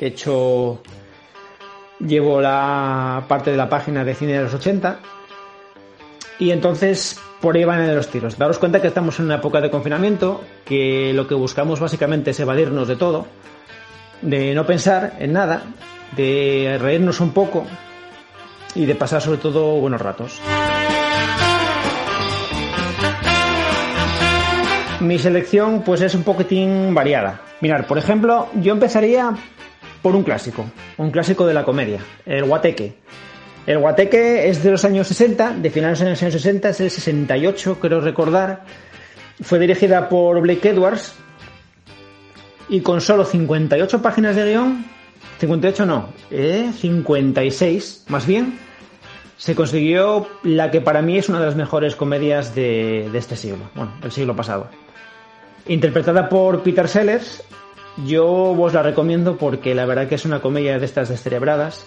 [0.00, 0.80] De hecho,
[2.00, 5.00] llevo la parte de la página de cine de los 80
[6.38, 8.38] y entonces por ahí van los tiros.
[8.38, 12.40] Daros cuenta que estamos en una época de confinamiento, que lo que buscamos básicamente es
[12.40, 13.26] evadirnos de todo,
[14.22, 15.62] de no pensar en nada,
[16.16, 17.66] de reírnos un poco
[18.74, 20.40] y de pasar sobre todo buenos ratos.
[25.00, 27.42] Mi selección pues es un poquitín variada.
[27.60, 29.34] Mirar, por ejemplo, yo empezaría
[30.00, 30.64] por un clásico,
[30.96, 32.96] un clásico de la comedia, el Guateque.
[33.66, 36.90] El Guateque es de los años 60, de finales de los años 60, es el
[36.90, 38.64] 68, creo recordar.
[39.40, 41.14] Fue dirigida por Blake Edwards
[42.68, 44.84] y con solo 58 páginas de guion,
[45.38, 48.58] 58 no, eh, 56 más bien,
[49.38, 53.70] se consiguió la que para mí es una de las mejores comedias de, este siglo,
[53.74, 54.68] bueno, del siglo pasado.
[55.66, 57.42] Interpretada por Peter Sellers,
[58.06, 61.86] yo os la recomiendo porque la verdad que es una comedia de estas descerebradas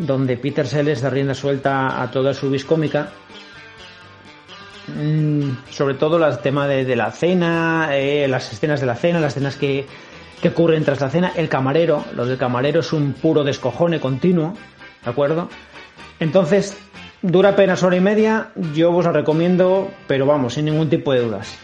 [0.00, 3.10] donde Peter Sellers da rienda suelta a toda su vis cómica.
[4.88, 9.34] Mm, sobre todo el tema de, la cena, eh, las escenas de la cena, las
[9.34, 9.86] escenas que,
[10.40, 14.54] que ocurren tras la cena, el camarero, lo del camarero es un puro descojone continuo,
[15.04, 15.48] ¿de acuerdo?
[16.18, 16.76] Entonces,
[17.22, 21.20] dura apenas hora y media, yo os la recomiendo, pero vamos, sin ningún tipo de
[21.20, 21.56] dudas.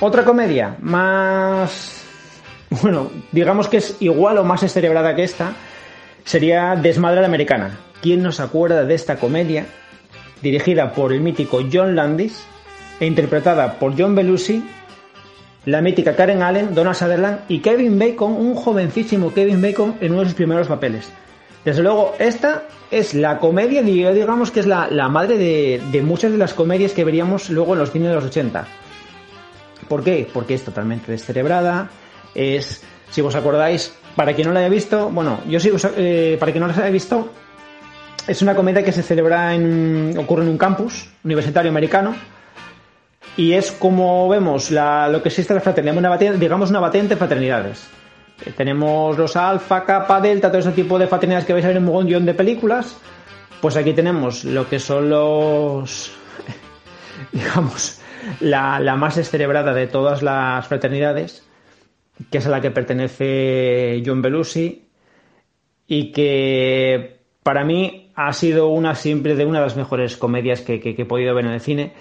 [0.00, 2.01] Otra comedia, más
[2.80, 5.52] bueno, digamos que es igual o más esterebrada que esta,
[6.24, 7.78] sería Desmadre la Americana.
[8.00, 9.66] ¿Quién nos acuerda de esta comedia?
[10.40, 12.44] Dirigida por el mítico John Landis
[12.98, 14.62] e interpretada por John Belushi,
[15.66, 20.20] la mítica Karen Allen, Donna Sutherland y Kevin Bacon, un jovencísimo Kevin Bacon en uno
[20.22, 21.10] de sus primeros papeles.
[21.64, 26.38] Desde luego, esta es la comedia, digamos que es la, madre de, de, muchas de
[26.38, 28.66] las comedias que veríamos luego en los cines de los 80.
[29.88, 30.28] ¿Por qué?
[30.32, 31.90] Porque es totalmente descerebrada,
[32.34, 36.52] es, si vos acordáis, para quien no la haya visto, bueno, yo sí, eh, para
[36.52, 37.30] quien no la haya visto,
[38.26, 42.14] es una comedia que se celebra en, ocurre en un campus universitario americano
[43.36, 47.16] y es como vemos la, lo que existe en la fraternidad, digamos una batente de
[47.16, 47.88] fraternidades.
[48.44, 51.78] Eh, tenemos los alfa, kappa, delta, todo ese tipo de fraternidades que vais a ver
[51.78, 52.96] en un montón de películas.
[53.60, 56.12] Pues aquí tenemos lo que son los,
[57.32, 58.00] digamos,
[58.40, 61.44] la, la más descerebrada de todas las fraternidades
[62.30, 64.84] que es a la que pertenece John Belushi
[65.86, 70.80] y que para mí ha sido una siempre de una de las mejores comedias que,
[70.80, 71.92] que, que he podido ver en el cine.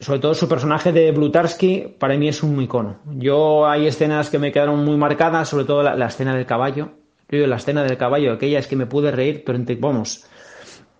[0.00, 2.98] Sobre todo su personaje de Blutarsky para mí es un icono.
[3.16, 6.90] Yo hay escenas que me quedaron muy marcadas, sobre todo la, la escena del caballo.
[7.28, 10.26] Yo digo, la escena del caballo, aquella es que me pude reír, pero vamos.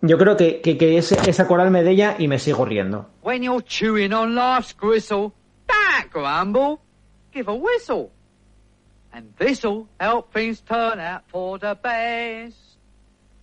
[0.00, 3.08] Yo creo que, que, que es, es acordarme de ella y me sigo riendo.
[3.22, 5.32] When you're chewing on life's gristle,
[5.66, 6.80] don't grumble,
[7.34, 8.10] give a whistle.
[9.12, 12.56] And this'll help things turn out for the best.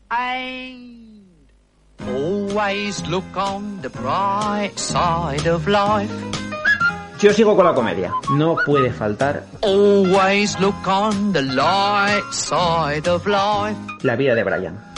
[0.10, 1.24] And
[2.08, 6.12] always look on the bright side of life.
[7.22, 8.12] Yo sigo con la comedia.
[8.36, 13.78] No puede faltar Always look on the light side of life.
[14.02, 14.91] La vida de Brian.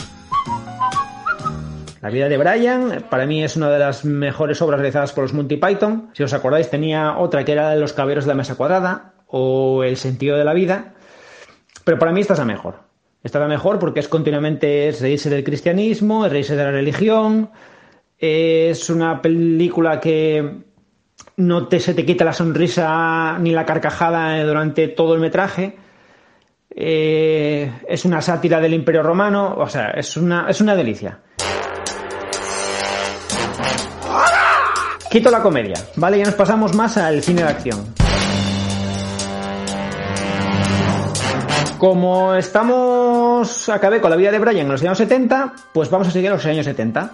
[2.03, 5.33] La vida de Brian para mí es una de las mejores obras realizadas por los
[5.33, 6.09] Monty Python.
[6.11, 9.95] Si os acordáis tenía otra que era Los caballeros de la mesa cuadrada o El
[9.95, 10.95] sentido de la vida.
[11.85, 12.81] Pero para mí esta es la mejor.
[13.23, 17.51] Esta es la mejor porque es continuamente reírse del cristianismo, es reírse de la religión.
[18.17, 20.57] Es una película que
[21.37, 25.77] no se te quita la sonrisa ni la carcajada durante todo el metraje.
[26.69, 31.21] Eh, es una sátira del Imperio Romano, o sea, es una, es una delicia.
[35.13, 36.17] Quito la comedia, ¿vale?
[36.17, 37.85] Ya nos pasamos más al cine de acción.
[41.77, 46.09] Como estamos, acabé con la vida de Brian en los años 70, pues vamos a
[46.09, 47.11] seguir a los años 70.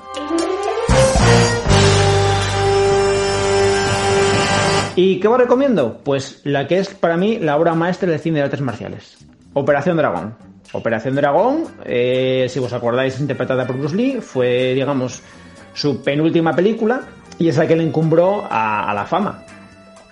[4.95, 5.99] ¿Y qué os recomiendo?
[6.01, 9.17] Pues la que es para mí la obra maestra del cine de artes marciales.
[9.51, 10.35] Operación Dragón.
[10.71, 15.21] Operación Dragón, eh, si os acordáis, interpretada por Bruce Lee, fue, digamos,
[15.73, 17.01] su penúltima película
[17.39, 19.43] y es la que le encumbró a, la fama.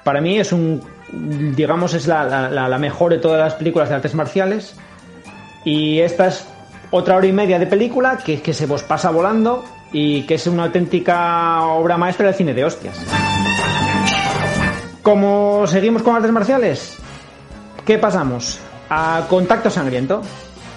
[0.03, 4.15] Para mí es un, digamos, es la, la- mejor de todas las películas de artes
[4.15, 4.75] marciales
[5.65, 6.47] y esta es
[6.91, 10.47] otra hora y media de película que, que se os pasa volando y que es
[10.47, 12.97] una auténtica obra maestra del cine de hostias.
[15.03, 16.97] Como seguimos con artes marciales,
[17.85, 18.59] ¿qué pasamos?
[18.89, 20.21] A Contacto Sangriento,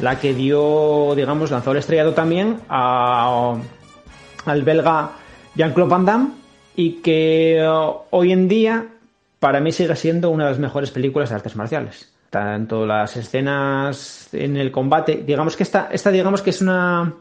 [0.01, 3.55] la que dio, digamos, lanzó el estrellado también a,
[4.47, 5.11] al belga
[5.55, 6.29] Jean-Claude Van Damme
[6.77, 8.89] y que eh, hoy en día
[9.39, 12.13] para mí sigue siendo una de las mejores películas de artes marciales.
[12.31, 17.15] Tanto las escenas en el combate, digamos que esta, esta digamos que es una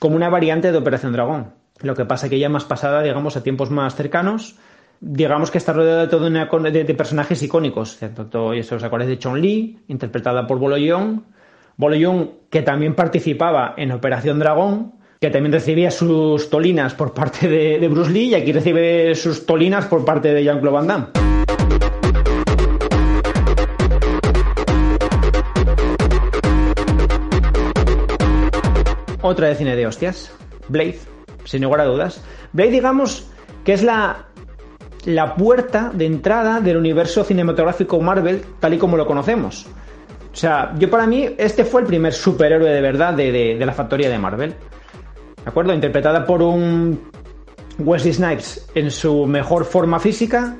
[0.00, 1.52] como una variante de Operación Dragón.
[1.80, 4.56] Lo que pasa que ya más pasada, digamos, a tiempos más cercanos.
[5.00, 7.98] Digamos que está rodeada de toda una de, personajes icónicos.
[7.98, 11.20] Tanto, eso os acordáis de Chun Li, interpretada por Bolo Yeung.
[11.76, 17.48] Bolo Yeung, que también participaba en Operación Dragón, que también recibía sus tolinas por parte
[17.48, 21.06] de, Bruce Lee, y aquí recibe sus tolinas por parte de Jean-Claude Van Damme.
[29.22, 30.30] Otra de cine de hostias,
[30.68, 30.98] Blade,
[31.44, 32.22] sin lugar a dudas.
[32.52, 33.26] Blade, digamos,
[33.64, 34.26] que es la,
[35.04, 39.66] la puerta de entrada del universo cinematográfico Marvel tal y como lo conocemos.
[40.32, 43.72] O sea, yo para mí este fue el primer superhéroe de verdad de- de la
[43.72, 44.54] factoría de Marvel.
[45.46, 45.72] ¿De acuerdo?
[45.72, 47.00] Interpretada por un
[47.78, 50.56] Wesley Snipes en su mejor forma física.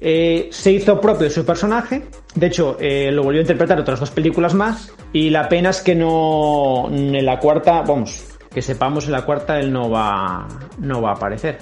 [0.00, 2.04] Eh, se hizo propio su personaje.
[2.36, 4.92] De hecho, eh, lo volvió a interpretar otras dos películas más.
[5.12, 6.86] Y la pena es que no.
[6.88, 10.46] En la cuarta, vamos, que sepamos, en la cuarta él no va,
[10.78, 11.58] no va a aparecer.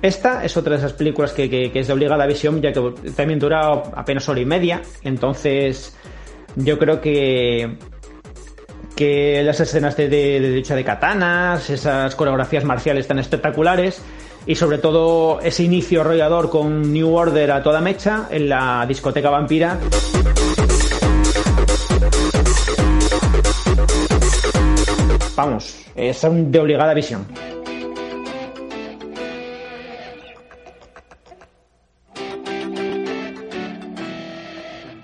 [0.00, 2.80] Esta es otra de esas películas que, que- que es de obligada visión, ya que
[3.16, 3.66] también dura
[3.96, 4.80] apenas hora y media.
[5.02, 5.96] Entonces,
[6.54, 7.76] yo creo que
[9.00, 14.02] que las escenas de, de, de lucha de katanas, esas coreografías marciales tan espectaculares
[14.44, 19.30] y sobre todo ese inicio arrollador con New Order a toda mecha en la discoteca
[19.30, 19.78] vampira.
[25.34, 27.24] Vamos, es de obligada visión.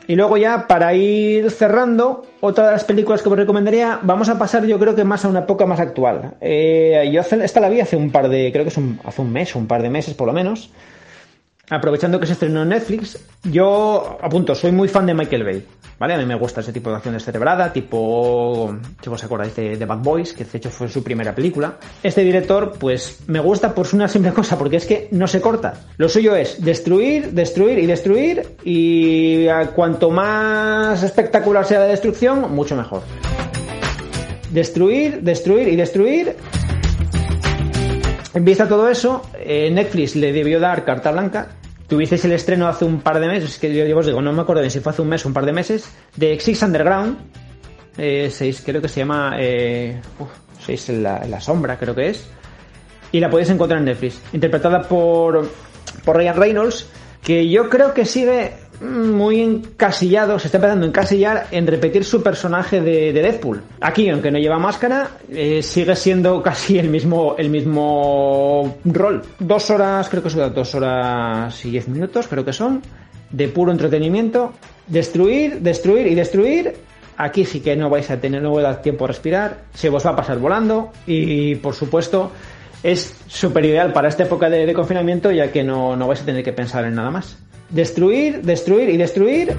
[0.09, 4.39] Y luego ya, para ir cerrando, otra de las películas que os recomendaría, vamos a
[4.39, 6.35] pasar yo creo que más a una época más actual.
[6.41, 9.33] Eh, yo esta la vi hace un par de, creo que es un- hace un
[9.33, 10.71] mes, un par de meses por lo menos.
[11.69, 15.67] Aprovechando que se estrenó en Netflix, yo apunto, soy muy fan de Michael Bay,
[15.99, 16.15] ¿vale?
[16.15, 19.85] A mí me gusta ese tipo de acción descerebrada, tipo, si os acordáis de, de
[19.85, 21.75] Bad Boys, que de hecho fue su primera película.
[22.05, 25.75] Este director, pues, me gusta por una simple cosa, porque es que no se corta.
[25.97, 32.77] Lo suyo es destruir, destruir y destruir, y cuanto más espectacular sea la destrucción, mucho
[32.77, 33.03] mejor.
[34.51, 36.37] Destruir, destruir y destruir,
[38.37, 41.49] en vista a todo eso, eh, Netflix le debió dar carta blanca.
[41.89, 44.61] Tuvisteis el estreno hace un par de meses, que yo, os digo, no me acuerdo
[44.61, 47.17] bien si fue hace un mes o un par de meses, de Six Underground.
[47.97, 50.29] Eh, seis, creo que se llama eh, uf,
[50.61, 52.29] Seis la, en la sombra, creo que es.
[53.11, 54.21] Y la podéis encontrar en Netflix.
[54.35, 55.51] Interpretada por,
[56.05, 56.87] por Ryan Reynolds,
[57.23, 62.23] que yo creo que sigue muy encasillado, se está empezando a encasillar en repetir su
[62.23, 63.63] personaje de, de Deadpool.
[63.81, 69.23] Aquí, aunque no lleva máscara, eh, sigue siendo casi el mismo, el mismo rol.
[69.39, 72.83] Dos horas, creo que son dos horas y diez minutos, creo que son,
[73.31, 74.53] de puro entretenimiento.
[74.87, 76.75] Destruir, destruir y destruir.
[77.17, 79.89] Aquí sí que no vais a tener, no voy a dar tiempo a respirar, se
[79.89, 82.31] os va a pasar volando y por supuesto
[82.83, 86.27] es súper ideal para esta época de, de confinamiento ya que no, no vais a
[86.27, 87.39] tener que pensar en nada más.
[87.71, 89.57] Destruir, destruir y destruir.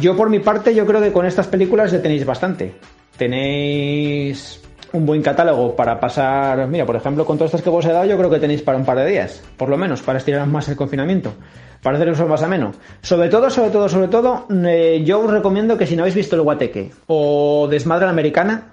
[0.00, 2.74] Yo por mi parte, yo creo que con estas películas ya tenéis bastante.
[3.16, 4.60] Tenéis
[4.92, 8.04] un buen catálogo para pasar, mira, por ejemplo, con todas estas que os he dado,
[8.04, 10.68] yo creo que tenéis para un par de días, por lo menos, para estirar más
[10.68, 11.34] el confinamiento,
[11.82, 12.72] para hacerlo más ameno.
[13.02, 16.36] Sobre todo, sobre todo, sobre todo, eh, yo os recomiendo que si no habéis visto
[16.36, 18.72] el Guateque o Desmadre Americana,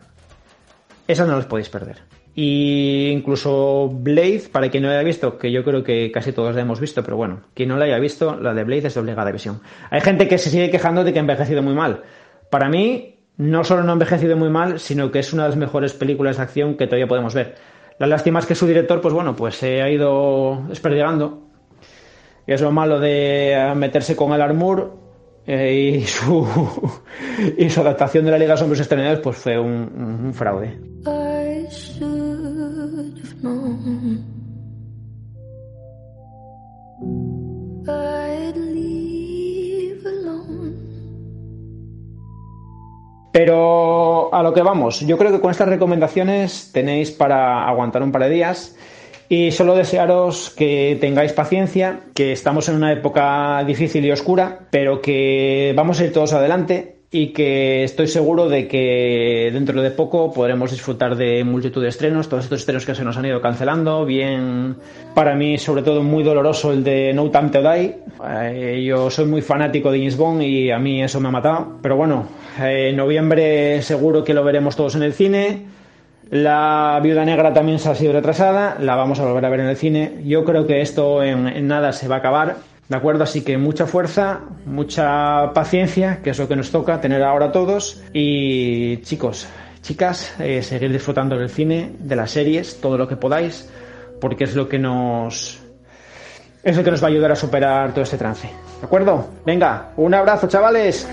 [1.07, 1.97] esas no las podéis perder.
[2.35, 6.61] Y incluso Blade, para quien no haya visto, que yo creo que casi todos la
[6.61, 9.31] hemos visto, pero bueno, quien no la haya visto, la de Blade es de obligada
[9.31, 9.61] visión.
[9.91, 12.01] Hay gente que se sigue quejando de que ha envejecido muy mal.
[12.49, 15.57] Para mí, no solo no ha envejecido muy mal, sino que es una de las
[15.57, 17.55] mejores películas de acción que todavía podemos ver.
[17.99, 21.49] La lástima es que su director, pues bueno, pues se ha ido desperdigando.
[22.47, 24.97] Y es lo malo de meterse con el Armour
[25.45, 26.47] eh, y, su,
[27.57, 30.79] y su adaptación de la Liga de los Hombres pues fue un fraude.
[43.33, 48.11] Pero a lo que vamos, yo creo que con estas recomendaciones tenéis para aguantar un
[48.11, 48.75] par de días
[49.27, 55.01] y solo desearos que tengáis paciencia, que estamos en una época difícil y oscura, pero
[55.01, 60.33] que vamos a ir todos adelante y que estoy seguro de que dentro de poco
[60.33, 64.03] podremos disfrutar de multitud de estrenos, todos estos estrenos que se nos han ido cancelando,
[64.03, 64.77] bien
[65.13, 67.95] para mí sobre todo muy doloroso el de No Time to Die,
[68.25, 71.77] Eh, yo soy muy fanático de James Bond y a mí eso me ha matado,
[71.83, 72.27] pero bueno,
[72.59, 75.65] eh, en noviembre seguro que lo veremos todos en el cine,
[76.31, 79.67] la Viuda Negra también se ha sido retrasada, la vamos a volver a ver en
[79.67, 82.55] el cine, yo creo que esto en, en nada se va a acabar,
[82.89, 83.23] ¿De acuerdo?
[83.23, 88.03] Así que mucha fuerza, mucha paciencia, que es lo que nos toca tener ahora todos.
[88.11, 89.47] Y chicos,
[89.81, 93.69] chicas, eh, seguir disfrutando del cine, de las series, todo lo que podáis,
[94.19, 95.59] porque es lo que nos.
[96.61, 98.47] Es lo que nos va a ayudar a superar todo este trance.
[98.47, 99.27] ¿De acuerdo?
[99.45, 101.07] Venga, un abrazo, chavales.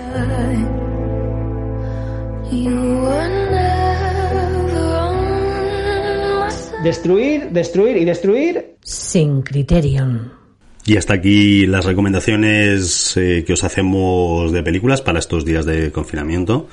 [6.83, 8.77] Destruir, destruir y destruir.
[8.81, 10.40] Sin criterion.
[10.85, 15.91] Y hasta aquí las recomendaciones eh, que os hacemos de películas para estos días de
[15.91, 16.67] confinamiento.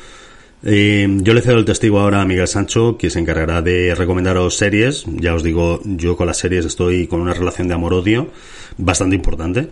[0.65, 4.57] Eh, yo le cedo el testigo ahora a Miguel Sancho, que se encargará de recomendaros
[4.57, 5.05] series.
[5.07, 8.31] Ya os digo, yo con las series estoy con una relación de amor-odio
[8.77, 9.69] bastante importante.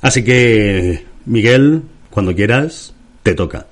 [0.00, 3.71] Así que, Miguel, cuando quieras, te toca.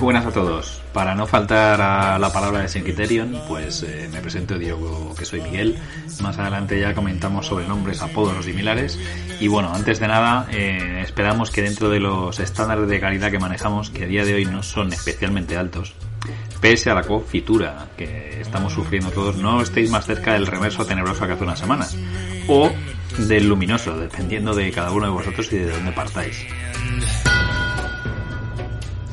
[0.00, 0.80] Buenas a todos.
[0.92, 5.24] Para no faltar a la palabra de Sin Criterion, pues eh, me presento, digo que
[5.24, 5.76] soy Miguel.
[6.22, 8.98] Más adelante ya comentamos sobre nombres, apodos o similares.
[9.40, 13.38] Y bueno, antes de nada, eh, esperamos que dentro de los estándares de calidad que
[13.38, 15.94] manejamos, que a día de hoy no son especialmente altos,
[16.60, 21.26] pese a la confitura que estamos sufriendo todos, no estéis más cerca del reverso tenebroso
[21.26, 21.96] que hace unas semanas.
[22.48, 22.72] O
[23.18, 26.46] del luminoso, dependiendo de cada uno de vosotros y de dónde partáis.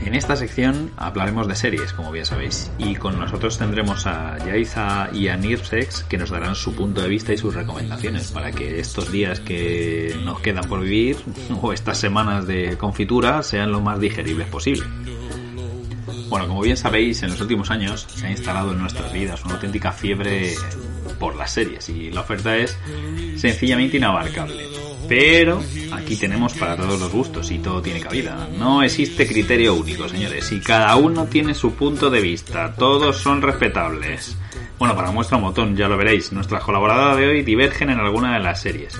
[0.08, 5.10] En esta sección hablaremos de series, como bien sabéis, y con nosotros tendremos a Yaiza
[5.12, 8.80] y a Nirsex que nos darán su punto de vista y sus recomendaciones para que
[8.80, 11.18] estos días que nos quedan por vivir
[11.62, 14.86] o estas semanas de confitura sean lo más digeribles posible.
[16.30, 19.56] Bueno, como bien sabéis, en los últimos años se ha instalado en nuestras vidas una
[19.56, 20.56] auténtica fiebre
[21.20, 22.78] por las series y la oferta es
[23.38, 24.66] sencillamente inabarcable.
[25.08, 25.62] Pero
[25.94, 28.50] aquí tenemos para todos los gustos y todo tiene cabida.
[28.58, 32.74] No existe criterio único, señores, y cada uno tiene su punto de vista.
[32.74, 34.36] Todos son respetables.
[34.78, 36.34] Bueno, para muestra un botón, ya lo veréis.
[36.34, 39.00] Nuestras colaboradoras de hoy divergen en alguna de las series.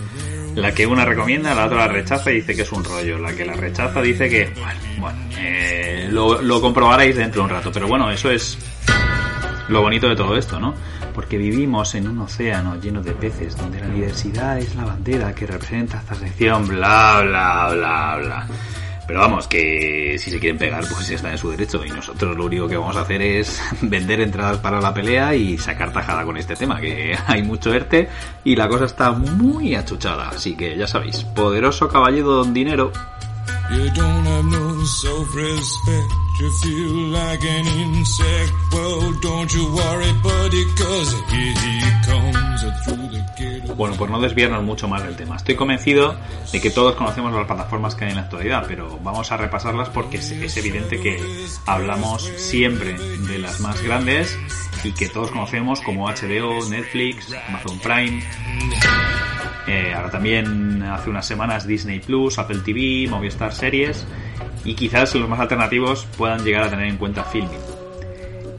[0.58, 3.20] La que una recomienda, la otra la rechaza y dice que es un rollo.
[3.20, 7.50] La que la rechaza dice que, bueno, bueno eh, lo, lo comprobaréis dentro de un
[7.52, 7.72] rato.
[7.72, 8.58] Pero bueno, eso es
[9.68, 10.74] lo bonito de todo esto, ¿no?
[11.14, 15.46] Porque vivimos en un océano lleno de peces, donde la diversidad es la bandera que
[15.46, 18.48] representa esta sección, bla, bla, bla, bla.
[19.08, 21.84] Pero vamos, que si se quieren pegar, pues está en su derecho.
[21.86, 25.58] Y nosotros lo único que vamos a hacer es vender entradas para la pelea y
[25.58, 28.10] sacar tajada con este tema, que hay mucho ERTE
[28.44, 30.30] y la cosa está muy achuchada.
[30.30, 32.92] Así que ya sabéis, poderoso caballero don dinero.
[33.70, 36.14] You don't have no self-respect.
[36.40, 38.54] You feel like an insect.
[38.72, 43.28] Well, don't you worry, buddy, cause here he comes through the.
[43.76, 45.36] Bueno, pues no desviarnos mucho más del tema.
[45.36, 46.16] Estoy convencido
[46.52, 49.90] de que todos conocemos las plataformas que hay en la actualidad, pero vamos a repasarlas
[49.90, 51.22] porque es evidente que
[51.66, 54.38] hablamos siempre de las más grandes
[54.88, 58.24] y que todos conocemos como HBO, Netflix, Amazon Prime.
[59.68, 64.08] Eh, ahora también hace unas semanas Disney Plus, Apple TV, Movistar Series
[64.64, 67.60] y quizás los más alternativos puedan llegar a tener en cuenta Filming.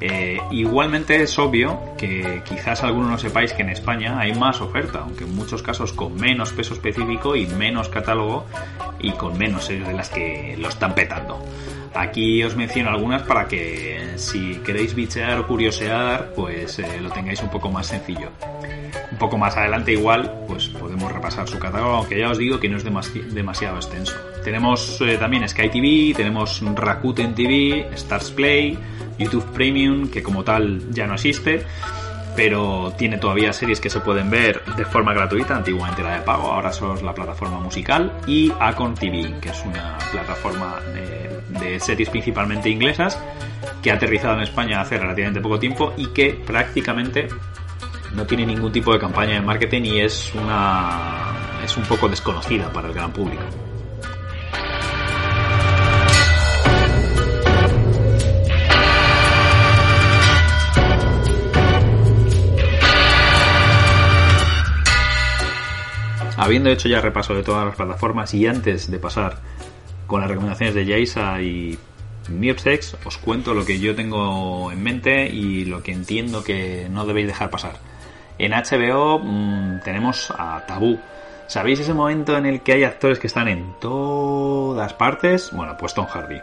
[0.01, 5.01] Eh, igualmente es obvio que quizás algunos no sepáis que en España hay más oferta,
[5.01, 8.47] aunque en muchos casos con menos peso específico y menos catálogo
[9.01, 11.43] y con menos series de las que lo están petando.
[11.99, 17.43] Aquí os menciono algunas para que si queréis bichear o curiosear, pues eh, lo tengáis
[17.43, 18.31] un poco más sencillo.
[19.11, 22.69] Un poco más adelante igual, pues podemos repasar su catálogo, aunque ya os digo que
[22.69, 24.15] no es demasi- demasiado extenso.
[24.45, 28.79] Tenemos eh, también Sky TV, tenemos Rakuten TV, Stars Play,
[29.19, 31.65] YouTube Premium, que como tal ya no existe,
[32.39, 36.53] pero tiene todavía series que se pueden ver de forma gratuita, antiguamente era de pago,
[36.53, 41.81] ahora solo es la plataforma musical, y Acon TV, que es una plataforma de, de
[41.81, 43.21] series principalmente inglesas,
[43.83, 47.27] que ha aterrizado en España hace relativamente poco tiempo y que prácticamente
[48.15, 51.35] no tiene ningún tipo de campaña de marketing y es una
[51.65, 53.43] es un poco desconocida para el gran público.
[66.39, 69.39] Habiendo hecho ya repaso de todas las plataformas y antes de pasar
[70.07, 71.77] con las recomendaciones de Jaisa y
[72.29, 77.07] Mirsex, os cuento lo que yo tengo en mente y lo que entiendo que no
[77.07, 77.73] debéis dejar pasar.
[78.39, 81.01] En HBO mmm, tenemos a Tabú.
[81.49, 85.51] ¿Sabéis ese momento en el que hay actores que están en todas partes?
[85.53, 86.41] Bueno, pues Tom Hardy.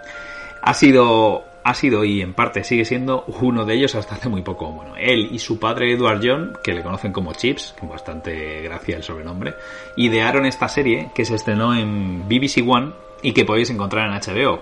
[0.62, 4.44] Ha sido, ha sido y en parte sigue siendo uno de ellos hasta hace muy
[4.44, 4.72] poco.
[4.72, 8.96] Bueno, él y su padre Edward John, que le conocen como Chips, con bastante gracia
[8.96, 9.56] el sobrenombre,
[9.98, 12.92] idearon esta serie que se estrenó en BBC One
[13.24, 14.62] y que podéis encontrar en HBO,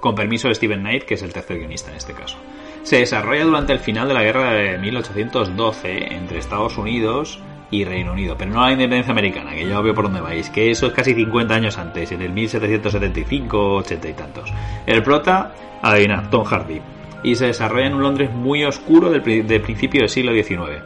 [0.00, 2.36] con permiso de Steven Knight, que es el tercer guionista en este caso.
[2.82, 7.38] Se desarrolla durante el final de la guerra de 1812 entre Estados Unidos
[7.70, 10.70] y Reino Unido, pero no la independencia americana, que ya veo por dónde vais, que
[10.70, 14.52] eso es casi 50 años antes, en el 1775, 80 y tantos.
[14.86, 16.80] El prota, adivina, Tom Hardy,
[17.22, 20.82] y se desarrolla en un Londres muy oscuro del principio del siglo XIX.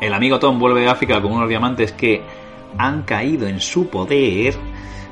[0.00, 2.22] El amigo Tom vuelve de África con unos diamantes que
[2.76, 4.54] han caído en su poder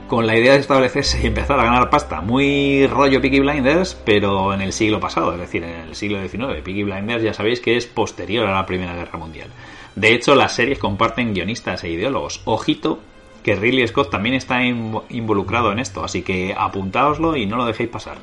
[0.09, 2.20] con la idea de establecerse y empezar a ganar pasta.
[2.20, 6.62] Muy rollo Peaky Blinders, pero en el siglo pasado, es decir, en el siglo XIX.
[6.64, 9.51] Peaky Blinders ya sabéis que es posterior a la Primera Guerra Mundial.
[9.97, 12.43] De hecho, las series comparten guionistas e ideólogos.
[12.45, 13.01] Ojito,
[13.43, 17.64] que Ridley Scott también está in- involucrado en esto, así que apuntaoslo y no lo
[17.66, 18.18] dejéis pasar.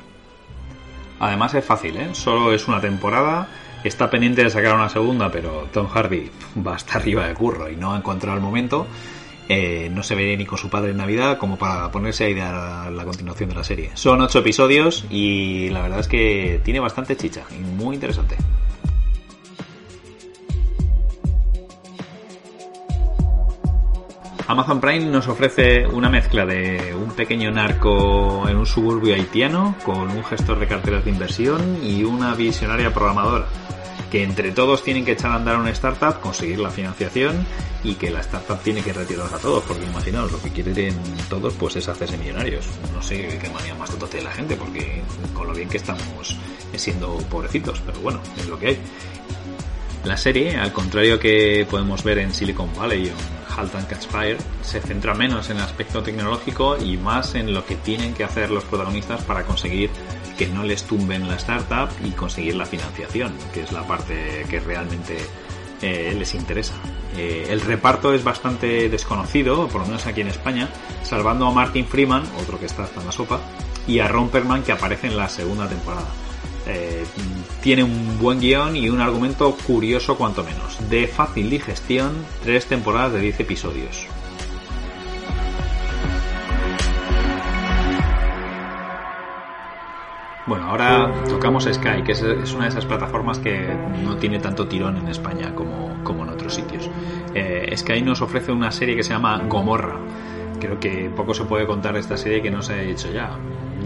[1.20, 2.08] Además es fácil, ¿eh?
[2.12, 3.48] Solo es una temporada,
[3.84, 6.30] está pendiente de sacar una segunda, pero Tom Hardy
[6.66, 8.86] va hasta arriba de curro y no ha encontrado el momento.
[9.50, 12.92] Eh, no se ve ni con su padre en Navidad como para ponerse a idear
[12.92, 13.90] la continuación de la serie.
[13.94, 18.36] Son ocho episodios y la verdad es que tiene bastante chicha y muy interesante.
[24.48, 30.10] Amazon Prime nos ofrece una mezcla de un pequeño narco en un suburbio haitiano con
[30.10, 33.46] un gestor de carteras de inversión y una visionaria programadora
[34.10, 37.46] que entre todos tienen que echar a andar una startup, conseguir la financiación
[37.84, 40.96] y que la startup tiene que retirarlos a todos, porque imaginaos, lo que quieren
[41.28, 42.66] todos pues es hacerse millonarios.
[42.94, 45.02] No sé qué manía más tonta tiene la gente, porque
[45.34, 46.38] con lo bien que estamos
[46.74, 48.78] siendo pobrecitos, pero bueno, es lo que hay.
[50.04, 54.38] La serie, al contrario que podemos ver en Silicon Valley o Halt and Catch Fire,
[54.62, 58.50] se centra menos en el aspecto tecnológico y más en lo que tienen que hacer
[58.50, 59.90] los protagonistas para conseguir
[60.38, 64.60] que no les tumben la startup y conseguir la financiación, que es la parte que
[64.60, 65.18] realmente
[65.82, 66.74] eh, les interesa.
[67.16, 70.68] Eh, el reparto es bastante desconocido, por lo menos aquí en España,
[71.02, 73.40] salvando a Martin Freeman, otro que está hasta en la sopa,
[73.88, 76.06] y a Ron Perlman que aparece en la segunda temporada.
[76.68, 77.04] Eh,
[77.62, 80.78] tiene un buen guion y un argumento curioso cuanto menos.
[80.88, 82.12] De fácil digestión,
[82.42, 84.06] tres temporadas de 10 episodios.
[90.48, 92.22] Bueno, ahora tocamos Sky, que es,
[92.54, 93.68] una de esas plataformas que
[94.02, 96.88] no tiene tanto tirón en España como, como en otros sitios.
[97.34, 99.98] Eh, Sky nos ofrece una serie que se llama Gomorra.
[100.58, 103.36] Creo que poco se puede contar de esta serie que no se ha hecho ya.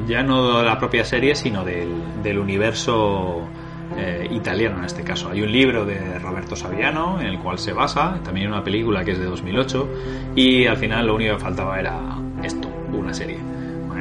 [0.06, 3.48] Ya no de la propia serie, sino del, del universo
[3.96, 5.28] eh, italiano en este caso.
[5.30, 9.12] Hay un libro de Roberto Saviano en el cual se basa, también una película que
[9.12, 9.88] es de 2008
[10.34, 12.00] y al final lo único que faltaba era
[12.42, 13.38] esto, una serie.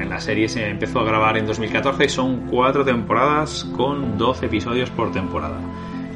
[0.08, 4.89] la serie se empezó a grabar en 2014 y son cuatro temporadas con 12 episodios
[4.91, 5.60] por temporada.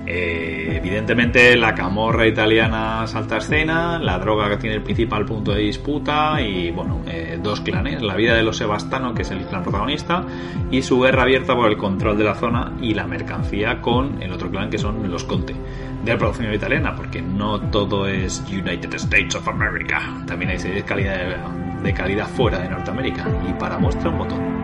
[0.08, 5.51] Eh, evidentemente la camorra italiana salta a escena, la droga que tiene el principal punto
[5.51, 9.45] de disputa y bueno, eh, dos clanes, la vida de los Sebastano, que es el
[9.45, 10.24] clan protagonista,
[10.70, 14.32] y su guerra abierta por el control de la zona y la mercancía con el
[14.32, 15.56] otro clan que son los Conte,
[16.03, 20.84] de la producción italiana, porque no todo es United States of America, también hay series
[20.84, 21.38] de calidad,
[21.82, 24.56] de calidad fuera de Norteamérica, y para muestra un botón.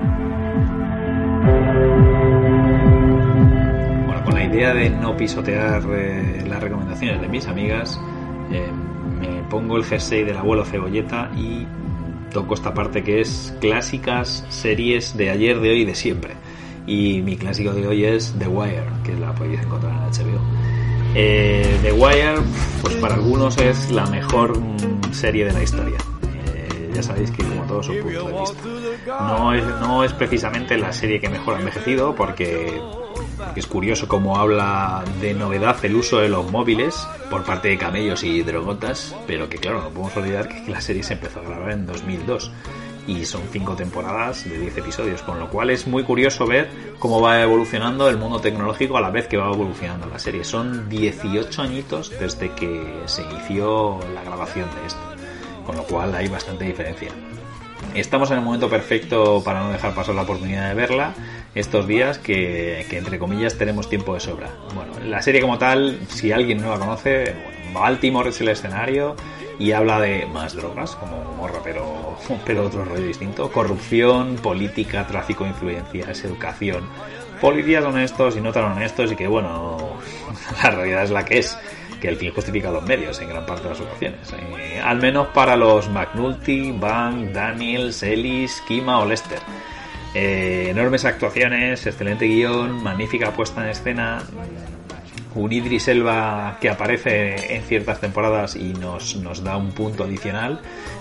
[4.51, 7.99] Idea de no pisotear eh, las recomendaciones de mis amigas,
[8.51, 8.67] eh,
[9.19, 11.65] me pongo el jersey del abuelo Cebolleta y
[12.33, 16.33] toco esta parte que es clásicas series de ayer, de hoy y de siempre.
[16.87, 20.41] Y mi clásico de hoy es The Wire, que la podéis encontrar en HBO.
[21.13, 22.35] Eh, The Wire,
[22.81, 25.97] pues para algunos es la mejor mm, serie de la historia.
[26.55, 28.61] Eh, ya sabéis que como todo su punto de vista.
[29.19, 32.81] No es, no es precisamente la serie que mejor ha envejecido porque,
[33.55, 38.23] es curioso cómo habla de novedad el uso de los móviles por parte de camellos
[38.23, 41.71] y drogotas, pero que claro, no podemos olvidar que la serie se empezó a grabar
[41.71, 42.51] en 2002
[43.07, 46.69] y son cinco temporadas de 10 episodios, con lo cual es muy curioso ver
[46.99, 50.43] cómo va evolucionando el mundo tecnológico a la vez que va evolucionando la serie.
[50.43, 55.01] Son 18 añitos desde que se inició la grabación de esto,
[55.65, 57.11] con lo cual hay bastante diferencia.
[57.95, 61.13] Estamos en el momento perfecto para no dejar pasar la oportunidad de verla
[61.55, 64.49] estos días que, que, entre comillas tenemos tiempo de sobra.
[64.73, 69.15] Bueno, la serie como tal, si alguien no la conoce, bueno, Baltimore es el escenario
[69.59, 73.51] y habla de más drogas, como morra, pero, pero otro rollo distinto.
[73.51, 76.87] Corrupción, política, tráfico de influencias, educación.
[77.39, 79.77] Policías honestos y no tan honestos y que bueno,
[80.63, 81.57] la realidad es la que es
[81.99, 84.33] que el fin justifica los medios en gran parte de las ocasiones.
[84.33, 89.39] Eh, al menos para los McNulty, Bank, Daniels, Ellis, Kima o Lester.
[90.13, 94.23] Eh, enormes actuaciones, excelente guion, magnífica puesta en escena,
[95.35, 100.59] un Idris Elba que aparece en ciertas temporadas y nos, nos da un punto adicional,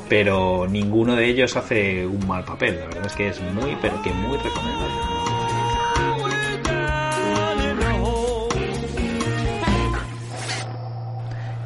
[0.08, 2.78] pero ninguno de ellos hace un mal papel.
[2.78, 5.20] La verdad es que es muy, pero que muy recomendable.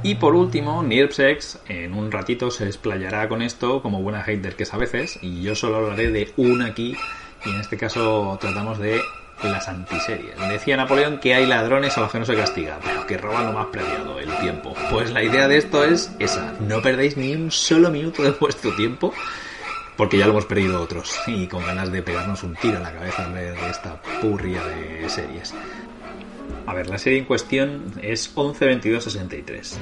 [0.02, 4.64] Y por último, Nirpsex en un ratito se desplayará con esto como buena hater que
[4.64, 6.94] es a veces, y yo solo hablaré de una aquí,
[7.44, 9.00] y en este caso tratamos de
[9.42, 10.36] las antiseries.
[10.48, 13.52] Decía Napoleón que hay ladrones a los que no se castiga, pero que roban lo
[13.52, 14.74] más premiado, el tiempo.
[14.90, 18.74] Pues la idea de esto es esa, no perdéis ni un solo minuto de vuestro
[18.74, 19.12] tiempo,
[19.96, 22.92] porque ya lo hemos perdido otros, y con ganas de pegarnos un tiro en la
[22.92, 25.54] cabeza en vez de esta purria de series.
[26.66, 29.76] A ver, la serie en cuestión es 11-22-63.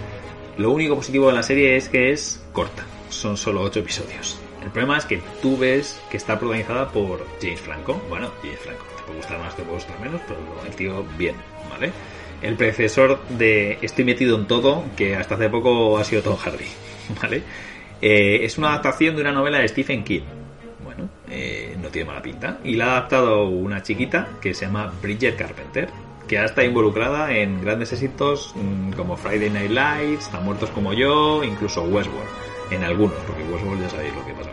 [0.59, 4.39] Lo único positivo de la serie es que es corta, son solo 8 episodios.
[4.63, 8.01] El problema es que tú ves que está protagonizada por James Franco.
[8.09, 11.35] Bueno, James Franco, te puede gustar más, te puede gustar menos, pero el tío bien,
[11.69, 11.93] ¿vale?
[12.43, 16.67] El predecesor de Estoy metido en todo, que hasta hace poco ha sido Tom Hardy,
[17.23, 17.43] ¿vale?
[18.01, 20.23] Eh, es una adaptación de una novela de Stephen King.
[20.83, 22.59] Bueno, eh, no tiene mala pinta.
[22.65, 25.89] Y la ha adaptado una chiquita que se llama Bridget Carpenter,
[26.27, 30.93] que ha estado involucrada en grandes éxitos mmm, como Friday Night Lights, Tan Muertos como
[30.93, 32.29] Yo, incluso Westworld.
[32.73, 34.52] En algunos, porque Westworld ya sabéis lo que pasa.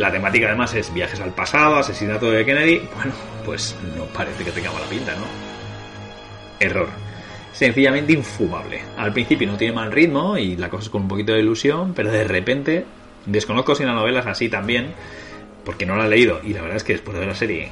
[0.00, 2.80] La temática además es viajes al pasado, asesinato de Kennedy.
[2.96, 3.12] Bueno,
[3.44, 5.26] pues no parece que tenga mala pinta, ¿no?
[6.58, 6.88] Error.
[7.52, 8.80] Sencillamente infumable.
[8.96, 11.92] Al principio no tiene mal ritmo y la cosa es con un poquito de ilusión,
[11.92, 12.86] pero de repente,
[13.26, 14.94] desconozco si la novela es así también,
[15.66, 16.40] porque no la he leído.
[16.42, 17.70] Y la verdad es que después de ver la serie,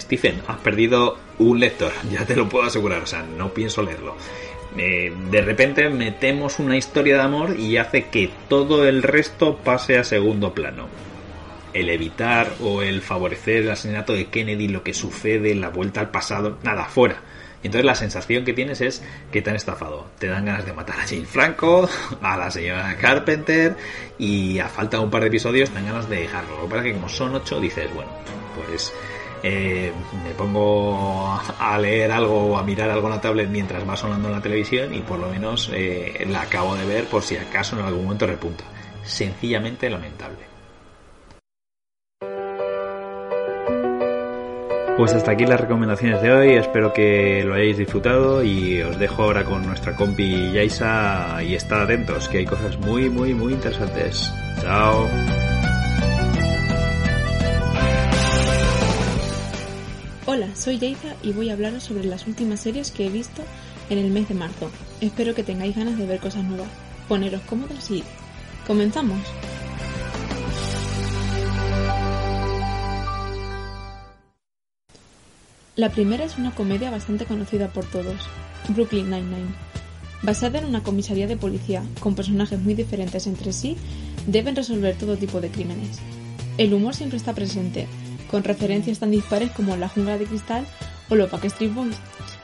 [0.00, 4.16] Stephen, has perdido un lector, ya te lo puedo asegurar, o sea, no pienso leerlo.
[4.76, 9.96] Eh, de repente metemos una historia de amor y hace que todo el resto pase
[9.98, 10.88] a segundo plano.
[11.72, 16.10] El evitar o el favorecer el asesinato de Kennedy, lo que sucede, la vuelta al
[16.10, 17.22] pasado, nada, fuera.
[17.62, 20.06] Y entonces la sensación que tienes es que te han estafado.
[20.18, 21.88] Te dan ganas de matar a Jane Franco,
[22.22, 23.76] a la señora Carpenter
[24.18, 26.56] y a falta de un par de episodios te dan ganas de dejarlo.
[26.56, 28.10] Lo que pasa es que como son ocho dices, bueno,
[28.56, 28.92] pues
[29.44, 29.92] eh,
[30.24, 34.28] me pongo a leer algo o a mirar algo en la tablet mientras va sonando
[34.28, 37.78] en la televisión y por lo menos eh, la acabo de ver por si acaso
[37.78, 38.64] en algún momento repunta.
[39.04, 40.51] Sencillamente lamentable.
[44.96, 49.22] Pues hasta aquí las recomendaciones de hoy, espero que lo hayáis disfrutado y os dejo
[49.22, 54.30] ahora con nuestra compi Yaisa y estad atentos que hay cosas muy muy muy interesantes.
[54.60, 55.08] Chao.
[60.26, 63.42] Hola, soy Yaisa y voy a hablaros sobre las últimas series que he visto
[63.88, 64.70] en el mes de marzo.
[65.00, 66.68] Espero que tengáis ganas de ver cosas nuevas.
[67.08, 68.04] Poneros cómodos y
[68.66, 69.20] comenzamos.
[75.74, 78.28] La primera es una comedia bastante conocida por todos,
[78.68, 79.54] Brooklyn Nine-Nine.
[80.20, 83.78] Basada en una comisaría de policía, con personajes muy diferentes entre sí,
[84.26, 85.98] deben resolver todo tipo de crímenes.
[86.58, 87.86] El humor siempre está presente,
[88.30, 90.66] con referencias tan dispares como La jungla de cristal
[91.08, 91.96] o los Backstreet Boys.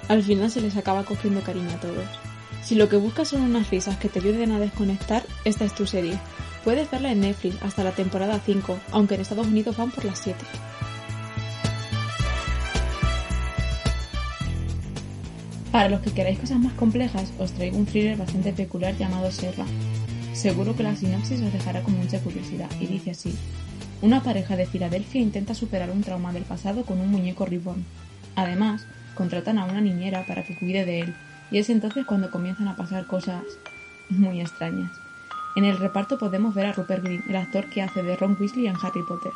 [0.08, 2.06] Al final se les acaba cogiendo cariño a todos.
[2.62, 5.86] Si lo que buscas son unas risas que te ayuden a desconectar, esta es tu
[5.86, 6.18] serie.
[6.64, 10.18] Puedes verla en Netflix hasta la temporada 5, aunque en Estados Unidos van por las
[10.18, 10.38] 7.
[15.78, 19.64] Para los que queráis cosas más complejas, os traigo un thriller bastante peculiar llamado Serra.
[20.32, 23.32] Seguro que la sinopsis os dejará con mucha curiosidad, y dice así.
[24.02, 27.84] Una pareja de Filadelfia intenta superar un trauma del pasado con un muñeco reborn.
[28.34, 31.14] Además, contratan a una niñera para que cuide de él,
[31.52, 33.44] y es entonces cuando comienzan a pasar cosas
[34.08, 34.90] muy extrañas.
[35.54, 38.66] En el reparto podemos ver a Rupert Green, el actor que hace de Ron Weasley
[38.66, 39.32] en Harry Potter.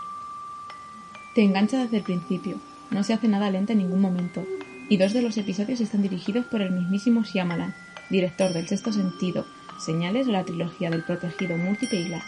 [1.36, 2.56] Te engancha desde el principio,
[2.90, 4.44] no se hace nada lenta en ningún momento,
[4.92, 7.74] y dos de los episodios están dirigidos por el mismísimo Shyamalan,
[8.10, 9.46] director del Sexto Sentido,
[9.82, 12.26] Señales o la trilogía del protegido Múltiple y Glass.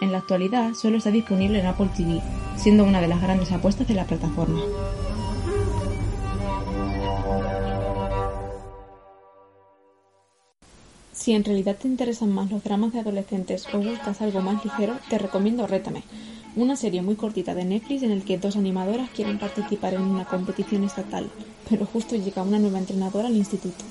[0.00, 2.22] En la actualidad solo está disponible en Apple TV,
[2.56, 4.60] siendo una de las grandes apuestas de la plataforma.
[11.10, 14.98] Si en realidad te interesan más los dramas de adolescentes o buscas algo más ligero,
[15.10, 16.04] te recomiendo Rétame,
[16.54, 20.24] una serie muy cortita de Netflix en el que dos animadoras quieren participar en una
[20.24, 21.30] competición estatal,
[21.68, 23.84] pero justo llega una nueva entrenadora al instituto.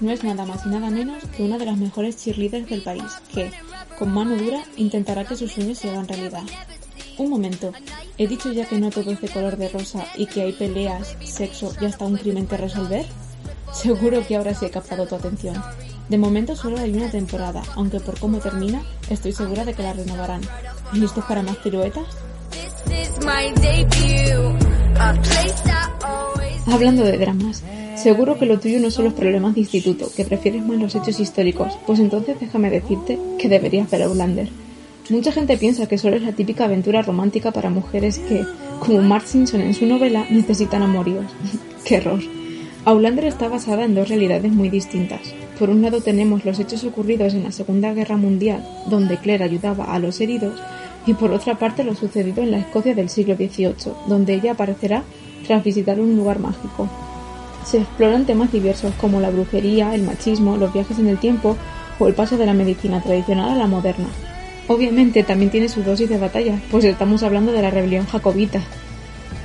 [0.00, 3.04] No es nada más y nada menos que una de las mejores cheerleaders del país,
[3.32, 3.50] que,
[3.98, 6.42] con mano dura, intentará que sus sueños se hagan realidad.
[7.18, 7.72] Un momento,
[8.16, 11.16] ¿he dicho ya que no todo es de color de rosa y que hay peleas,
[11.22, 13.06] sexo y hasta un crimen que resolver?
[13.72, 15.62] Seguro que ahora sí he captado tu atención.
[16.08, 19.92] De momento solo hay una temporada, aunque por cómo termina, estoy segura de que la
[19.92, 20.40] renovarán.
[20.94, 22.04] ¿Listos para más piruetas?
[26.66, 27.62] Hablando de dramas,
[27.96, 31.18] seguro que lo tuyo no son los problemas de instituto, que prefieres más los hechos
[31.18, 34.48] históricos, pues entonces déjame decirte que deberías ver Outlander.
[35.08, 38.44] Mucha gente piensa que solo es la típica aventura romántica para mujeres que,
[38.78, 41.26] como Mark Simpson en su novela, necesitan amoríos.
[41.84, 42.20] ¡Qué error!
[42.84, 45.20] Outlander está basada en dos realidades muy distintas.
[45.58, 49.84] Por un lado tenemos los hechos ocurridos en la Segunda Guerra Mundial, donde Claire ayudaba
[49.84, 50.60] a los heridos,
[51.06, 55.02] y por otra parte lo sucedido en la Escocia del siglo XVIII, donde ella aparecerá
[55.46, 56.88] tras visitar un lugar mágico.
[57.64, 61.56] Se exploran temas diversos como la brujería, el machismo, los viajes en el tiempo
[61.98, 64.08] o el paso de la medicina tradicional a la moderna.
[64.68, 68.62] Obviamente también tiene su dosis de batalla, pues estamos hablando de la rebelión jacobita.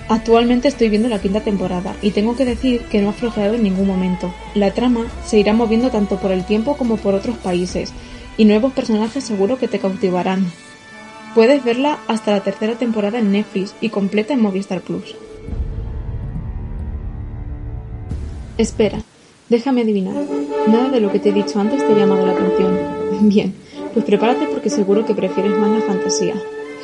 [0.10, 3.64] Actualmente estoy viendo la quinta temporada y tengo que decir que no ha flojeado en
[3.64, 4.34] ningún momento.
[4.56, 7.92] La trama se irá moviendo tanto por el tiempo como por otros países
[8.38, 10.46] y nuevos personajes seguro que te cautivarán.
[11.38, 15.16] Puedes verla hasta la tercera temporada en Netflix y completa en Movistar Plus.
[18.58, 19.04] Espera,
[19.48, 20.16] déjame adivinar.
[20.66, 22.80] Nada de lo que te he dicho antes te ha llamado la atención.
[23.30, 23.54] Bien,
[23.94, 26.34] pues prepárate porque seguro que prefieres más la fantasía.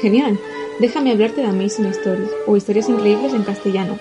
[0.01, 0.37] Genial,
[0.79, 3.97] déjame hablarte de Amazing Stories, o Historias Increíbles en castellano,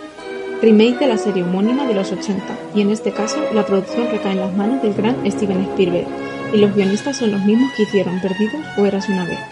[0.61, 2.45] remake de la serie homónima de los 80,
[2.75, 6.09] y en este caso la producción recae en las manos del gran Steven Spielberg,
[6.53, 9.52] y los guionistas son los mismos que hicieron Perdidos o Eras una vez.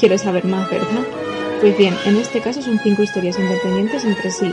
[0.00, 1.04] ¿Quieres saber más, verdad?
[1.60, 4.50] Pues bien, en este caso son cinco historias independientes entre sí.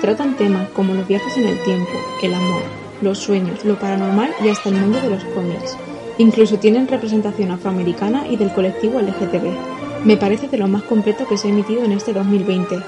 [0.00, 2.62] Tratan temas como los viajes en el tiempo, el amor,
[3.02, 5.76] los sueños, lo paranormal y hasta el mundo de los cómics.
[6.16, 10.06] Incluso tienen representación afroamericana y del colectivo LGTB.
[10.06, 12.78] Me parece de lo más completo que se ha emitido en este 2020.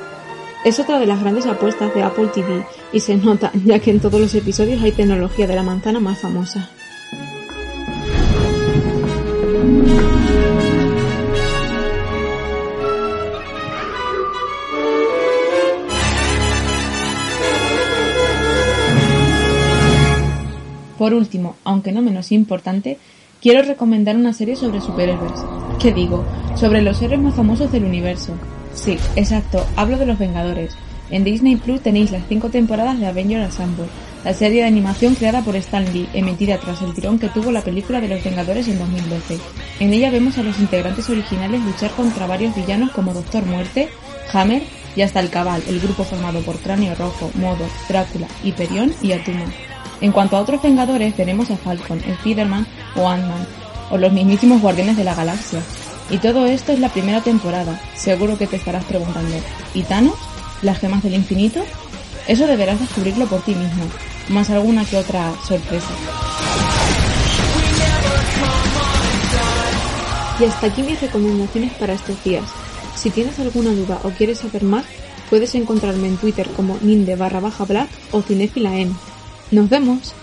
[0.64, 4.00] Es otra de las grandes apuestas de Apple TV y se nota ya que en
[4.00, 6.70] todos los episodios hay tecnología de la manzana más famosa.
[21.00, 22.98] Por último, aunque no menos importante,
[23.40, 25.40] quiero recomendar una serie sobre superhéroes.
[25.80, 26.26] ¿Qué digo?
[26.56, 28.34] Sobre los héroes más famosos del universo.
[28.74, 30.74] Sí, exacto, hablo de los Vengadores.
[31.08, 33.86] En Disney Plus tenéis las cinco temporadas de Avengers Assemble,
[34.26, 37.62] la serie de animación creada por Stan Lee, emitida tras el tirón que tuvo la
[37.62, 39.38] película de los Vengadores en 2012.
[39.80, 43.88] En ella vemos a los integrantes originales luchar contra varios villanos como Doctor Muerte,
[44.34, 44.62] Hammer
[44.94, 49.46] y hasta el Cabal, el grupo formado por Cráneo Rojo, Modo, Drácula, Hyperion y Atuma.
[50.00, 53.46] En cuanto a otros Vengadores tenemos a Falcon, Spider-Man o Ant-Man,
[53.90, 55.60] o los mismísimos Guardianes de la Galaxia.
[56.10, 57.80] Y todo esto es la primera temporada.
[57.94, 59.36] Seguro que te estarás preguntando,
[59.74, 60.14] ¿y Thanos?
[60.62, 61.60] ¿Las gemas del infinito?
[62.26, 63.84] Eso deberás descubrirlo por ti mismo,
[64.28, 65.90] más alguna que otra sorpresa.
[70.40, 72.44] Y hasta aquí mis recomendaciones para estos días.
[72.96, 74.84] Si tienes alguna duda o quieres saber más,
[75.30, 78.92] Puedes encontrarme en Twitter como ninde barra baja black o cinefila en.
[79.50, 80.14] ¡Nos vemos!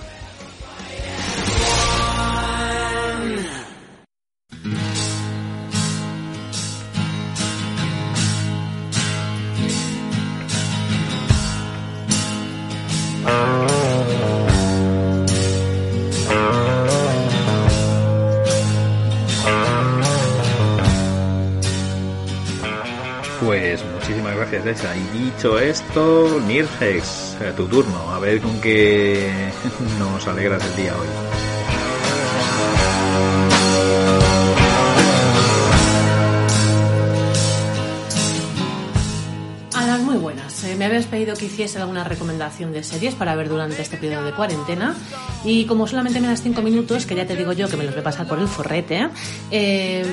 [24.37, 24.95] Gracias, Esa.
[24.95, 28.11] Y dicho esto, Nirgex, eh, tu turno.
[28.11, 29.29] A ver con qué
[29.99, 31.07] nos alegras el día hoy.
[39.73, 40.63] A las muy buenas.
[40.63, 44.25] Eh, me habéis pedido que hiciese alguna recomendación de series para ver durante este periodo
[44.25, 44.95] de cuarentena.
[45.43, 47.93] Y como solamente me das 5 minutos, que ya te digo yo que me los
[47.93, 49.09] voy a pasar por el forrete,
[49.51, 50.03] eh,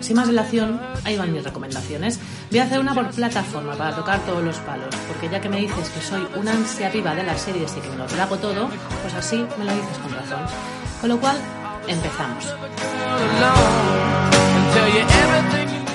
[0.00, 2.20] sin más dilación, ahí van mis recomendaciones.
[2.50, 5.58] Voy a hacer una por plataforma para tocar todos los palos, porque ya que me
[5.58, 8.68] dices que soy una ansia viva de las series y que me lo trago todo,
[9.02, 10.40] pues así me lo dices con razón.
[11.00, 11.36] Con lo cual,
[11.86, 12.52] empezamos.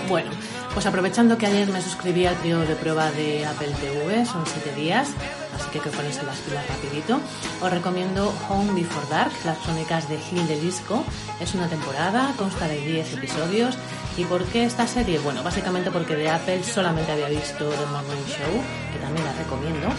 [0.07, 0.31] Bueno,
[0.73, 4.75] pues aprovechando que ayer me suscribí al periodo de prueba de Apple TV, son 7
[4.79, 5.09] días,
[5.55, 7.19] así que hay que ponerse las pilas rapidito,
[7.61, 11.03] os recomiendo Home Before Dark, las crónicas de Gil de Disco.
[11.39, 13.77] Es una temporada, consta de 10 episodios.
[14.17, 15.19] ¿Y por qué esta serie?
[15.19, 18.61] Bueno, básicamente porque de Apple solamente había visto The Morning Show,
[18.93, 19.89] que también la recomiendo.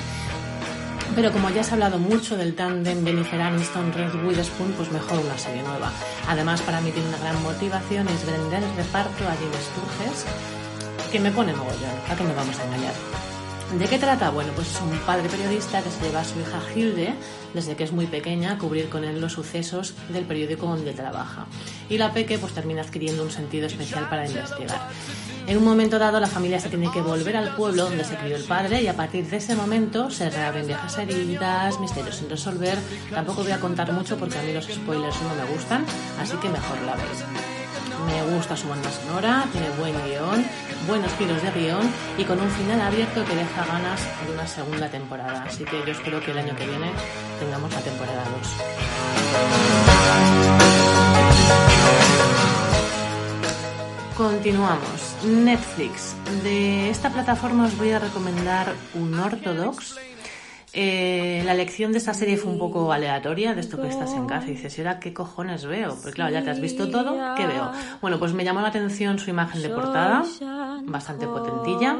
[1.15, 5.19] Pero como ya se ha hablado mucho del tándem Jennifer Aniston Reese Witherspoon, pues mejor
[5.19, 5.91] una serie nueva.
[6.29, 10.25] Además, para mí tiene una gran motivación, es vender el reparto a Jim Sturges,
[11.11, 13.26] que me pone mogollón, a que nos vamos a engañar.
[13.73, 14.31] ¿De qué trata?
[14.31, 17.15] Bueno, pues es un padre periodista que se lleva a su hija Hilde,
[17.53, 21.47] desde que es muy pequeña, a cubrir con él los sucesos del periódico donde trabaja.
[21.91, 24.89] Y la peque pues termina adquiriendo un sentido especial para investigar.
[25.49, 28.37] En un momento dado la familia se tiene que volver al pueblo donde se crió
[28.37, 32.79] el padre y a partir de ese momento se reabren viejas heridas, misterios sin resolver.
[33.11, 35.85] Tampoco voy a contar mucho porque a mí los spoilers no me gustan,
[36.21, 37.56] así que mejor la veis.
[38.05, 40.45] Me gusta su banda sonora, tiene buen guion,
[40.87, 44.89] buenos giros de guion y con un final abierto que deja ganas de una segunda
[44.89, 45.45] temporada.
[45.45, 46.91] Así que yo espero que el año que viene
[47.41, 48.57] tengamos la temporada 2.
[54.17, 55.15] Continuamos.
[55.25, 56.15] Netflix.
[56.43, 59.97] De esta plataforma os voy a recomendar un Orthodox.
[60.79, 64.27] Eh, la elección de esta serie fue un poco aleatoria, de esto que estás en
[64.27, 65.95] casa y dices, ¿y ahora qué cojones veo?
[65.95, 67.73] Porque claro, ya te has visto todo, ¿qué veo?
[68.03, 70.23] Bueno, pues me llamó la atención su imagen de portada,
[70.85, 71.97] bastante potentilla,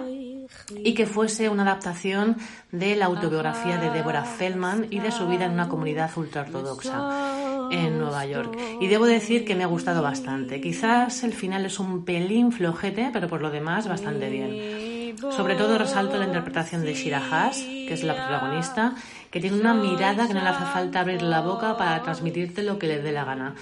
[0.77, 2.37] y que fuese una adaptación
[2.71, 7.99] de la autobiografía de Deborah Feldman y de su vida en una comunidad ultraortodoxa en
[7.99, 8.59] Nueva York.
[8.81, 10.61] Y debo decir que me ha gustado bastante.
[10.61, 14.76] Quizás el final es un pelín flojete, pero por lo demás bastante bien.
[15.19, 18.95] Sobre todo resalto la interpretación de Shira Haas, que es la protagonista,
[19.31, 22.79] que tiene una mirada que no le hace falta abrir la boca para transmitirte lo
[22.79, 23.55] que le dé la gana.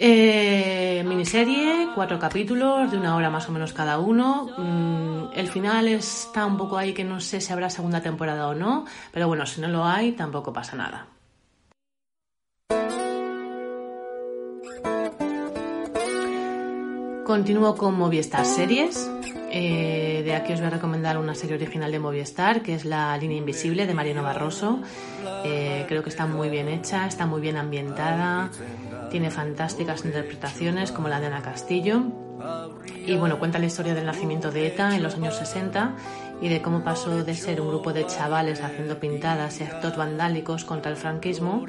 [0.00, 4.48] Eh, miniserie, cuatro capítulos, de una hora más o menos cada uno.
[4.56, 8.54] Mm, el final está un poco ahí que no sé si habrá segunda temporada o
[8.54, 11.06] no, pero bueno, si no lo hay, tampoco pasa nada.
[17.24, 19.10] Continúo con Movistar Series.
[19.50, 23.16] Eh, de aquí os voy a recomendar una serie original de Movistar, que es La
[23.16, 24.80] línea invisible de Mariano Barroso.
[25.44, 28.50] Eh, creo que está muy bien hecha, está muy bien ambientada,
[29.10, 32.02] tiene fantásticas interpretaciones como la de Ana Castillo.
[33.06, 35.94] Y bueno, cuenta la historia del nacimiento de ETA en los años 60
[36.40, 40.64] y de cómo pasó de ser un grupo de chavales haciendo pintadas y actos vandálicos
[40.64, 41.64] contra el franquismo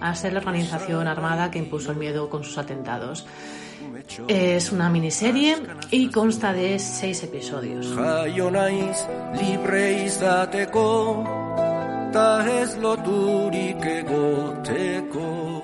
[0.00, 3.26] a ser la organización armada que impuso el miedo con sus atentados.
[4.28, 5.56] Es una miniserie
[5.90, 7.86] y consta de seis episodios.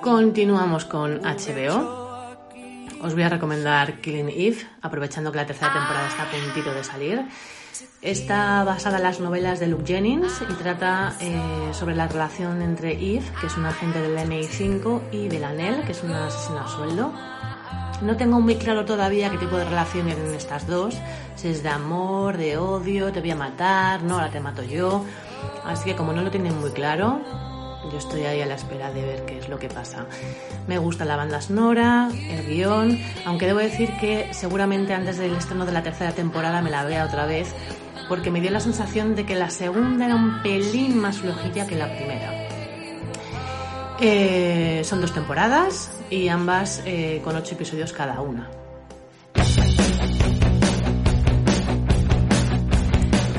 [0.01, 2.01] Continuamos con HBO.
[3.03, 6.85] Os voy a recomendar Killing Eve, aprovechando que la tercera temporada está a puntito de
[6.85, 7.25] salir.
[8.03, 12.93] Está basada en las novelas de Luke Jennings y trata eh, sobre la relación entre
[12.93, 17.13] Eve, que es un agente del MI5, y Delanel, que es una asesina a sueldo.
[18.03, 20.97] No tengo muy claro todavía qué tipo de relación tienen estas dos,
[21.37, 25.05] si es de amor, de odio, te voy a matar, no, ahora te mato yo.
[25.65, 27.21] Así que como no lo tienen muy claro,
[27.91, 30.07] yo estoy ahí a la espera de ver qué es lo que pasa.
[30.67, 35.67] Me gusta la banda sonora, el guion, aunque debo decir que seguramente antes del estreno
[35.67, 37.55] de la tercera temporada me la vea otra vez,
[38.09, 41.77] porque me dio la sensación de que la segunda era un pelín más flojilla que
[41.77, 42.50] la primera.
[44.03, 48.49] Eh, son dos temporadas y ambas eh, con ocho episodios cada una.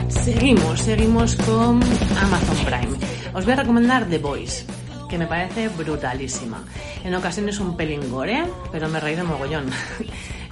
[0.10, 1.82] Seguimos, seguimos con
[2.22, 2.98] Amazon Prime.
[3.34, 4.66] Os voy a recomendar The Voice,
[5.10, 6.64] que me parece brutalísima.
[7.04, 9.66] En ocasiones un pelín gore, pero me reí de mogollón.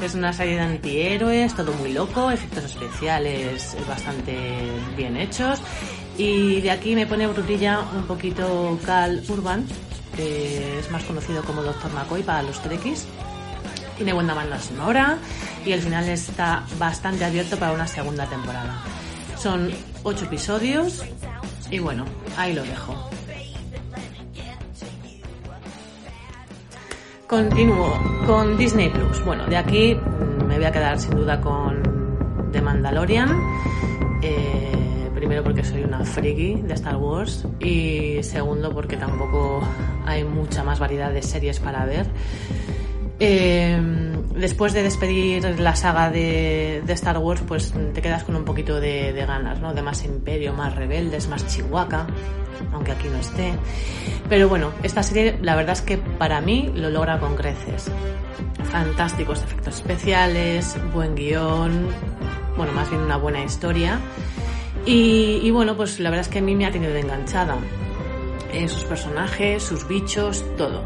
[0.02, 4.34] Es una serie de antihéroes, todo muy loco, efectos especiales bastante
[4.96, 5.62] bien hechos.
[6.18, 9.66] Y de aquí me pone brutilla un poquito Cal Urban,
[10.20, 11.94] que es más conocido como Dr.
[11.94, 13.08] McCoy para los trekkies.
[13.96, 15.18] Tiene buena banda sonora
[15.66, 18.82] y el final está bastante abierto para una segunda temporada.
[19.38, 19.72] Son
[20.04, 21.06] ocho episodios
[21.72, 22.04] y bueno,
[22.38, 23.10] ahí lo dejo.
[27.28, 29.24] Continúo con Disney Plus.
[29.24, 29.98] Bueno, de aquí
[30.48, 33.30] me voy a quedar sin duda con The Mandalorian.
[34.22, 34.69] Eh,
[35.44, 39.62] porque soy una friki de Star Wars y segundo porque tampoco
[40.06, 42.08] hay mucha más variedad de series para ver.
[43.20, 43.78] Eh,
[44.36, 48.80] después de despedir la saga de, de Star Wars, pues te quedas con un poquito
[48.80, 49.74] de, de ganas, ¿no?
[49.74, 52.08] De más imperio, más rebeldes, más chihuahua,
[52.72, 53.54] aunque aquí no esté.
[54.30, 57.92] Pero bueno, esta serie la verdad es que para mí lo logra con creces.
[58.72, 61.88] Fantásticos efectos especiales, buen guion,
[62.56, 64.00] bueno, más bien una buena historia.
[64.86, 67.58] Y, y bueno, pues la verdad es que a mí me ha tenido enganchada.
[68.52, 70.84] Eh, sus personajes, sus bichos, todo.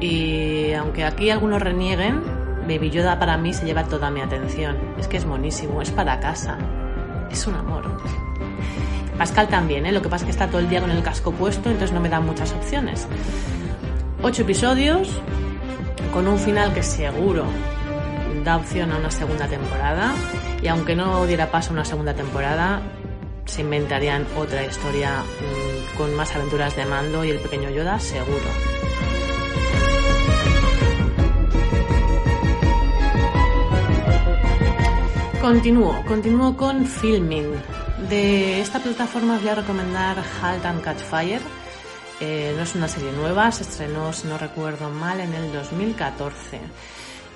[0.00, 2.22] Y aunque aquí algunos renieguen,
[2.68, 4.76] Baby Yoda para mí se lleva toda mi atención.
[4.98, 6.58] Es que es monísimo, es para casa.
[7.30, 7.84] Es un amor.
[9.16, 9.92] Pascal también, ¿eh?
[9.92, 12.00] lo que pasa es que está todo el día con el casco puesto, entonces no
[12.00, 13.08] me da muchas opciones.
[14.22, 15.08] Ocho episodios,
[16.12, 17.44] con un final que seguro
[18.44, 20.14] da opción a una segunda temporada,
[20.62, 22.80] y aunque no diera paso a una segunda temporada,
[23.48, 28.44] se inventarían otra historia mmm, con más aventuras de mando y el pequeño Yoda, seguro.
[35.40, 37.54] Continúo, continúo con Filming.
[38.10, 41.40] De esta plataforma os voy a recomendar Halt and Catch Fire.
[42.20, 46.60] Eh, no es una serie nueva, se estrenó, si no recuerdo mal, en el 2014.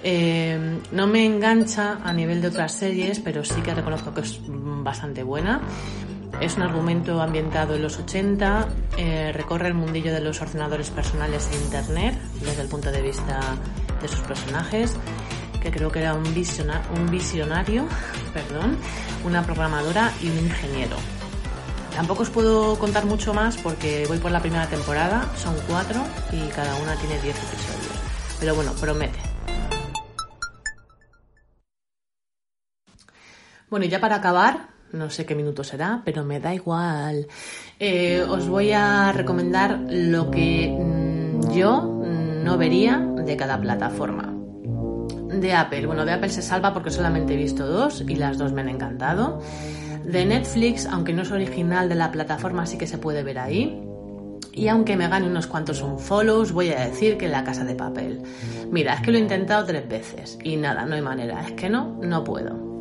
[0.05, 4.41] Eh, no me engancha a nivel de otras series, pero sí que reconozco que es
[4.47, 5.61] bastante buena.
[6.41, 11.49] Es un argumento ambientado en los 80, eh, recorre el mundillo de los ordenadores personales
[11.53, 13.39] e Internet desde el punto de vista
[14.01, 14.97] de sus personajes
[15.63, 17.87] que creo que era un, un visionario,
[18.35, 18.77] perdón,
[19.25, 20.97] una programadora y un ingeniero.
[21.95, 26.03] Tampoco os puedo contar mucho más porque voy por la primera temporada, son cuatro
[26.33, 28.01] y cada una tiene diez episodios.
[28.41, 29.32] Pero bueno, promete.
[33.73, 37.27] Bueno, y ya para acabar, no sé qué minuto será, pero me da igual.
[37.81, 41.81] Eh, os voy a recomendar lo que mmm, yo
[42.45, 44.31] no vería de cada plataforma
[45.31, 45.87] de Apple.
[45.87, 48.69] Bueno, de Apple se salva porque solamente he visto dos y las dos me han
[48.69, 49.41] encantado.
[50.05, 53.83] De Netflix, aunque no es original de la plataforma, sí que se puede ver ahí.
[54.53, 58.23] Y aunque me gane unos cuantos unfollows, voy a decir que la casa de papel.
[58.71, 61.41] Mira, es que lo he intentado tres veces y nada, no hay manera.
[61.41, 62.72] Es que no, no puedo.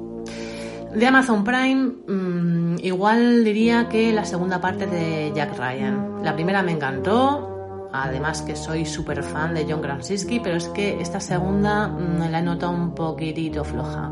[0.95, 6.21] De Amazon Prime, mmm, igual diría que la segunda parte de Jack Ryan.
[6.23, 10.99] La primera me encantó, además que soy súper fan de John Krasinski, pero es que
[10.99, 14.11] esta segunda me la he notado un poquitito floja.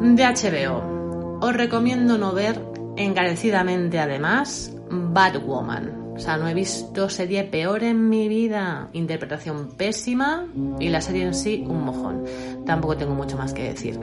[0.00, 2.60] De HBO, os recomiendo no ver,
[2.96, 6.06] encarecidamente además, Batwoman.
[6.16, 8.88] O sea, no he visto serie peor en mi vida.
[8.94, 10.46] Interpretación pésima
[10.80, 12.24] y la serie en sí un mojón.
[12.64, 14.00] Tampoco tengo mucho más que decir.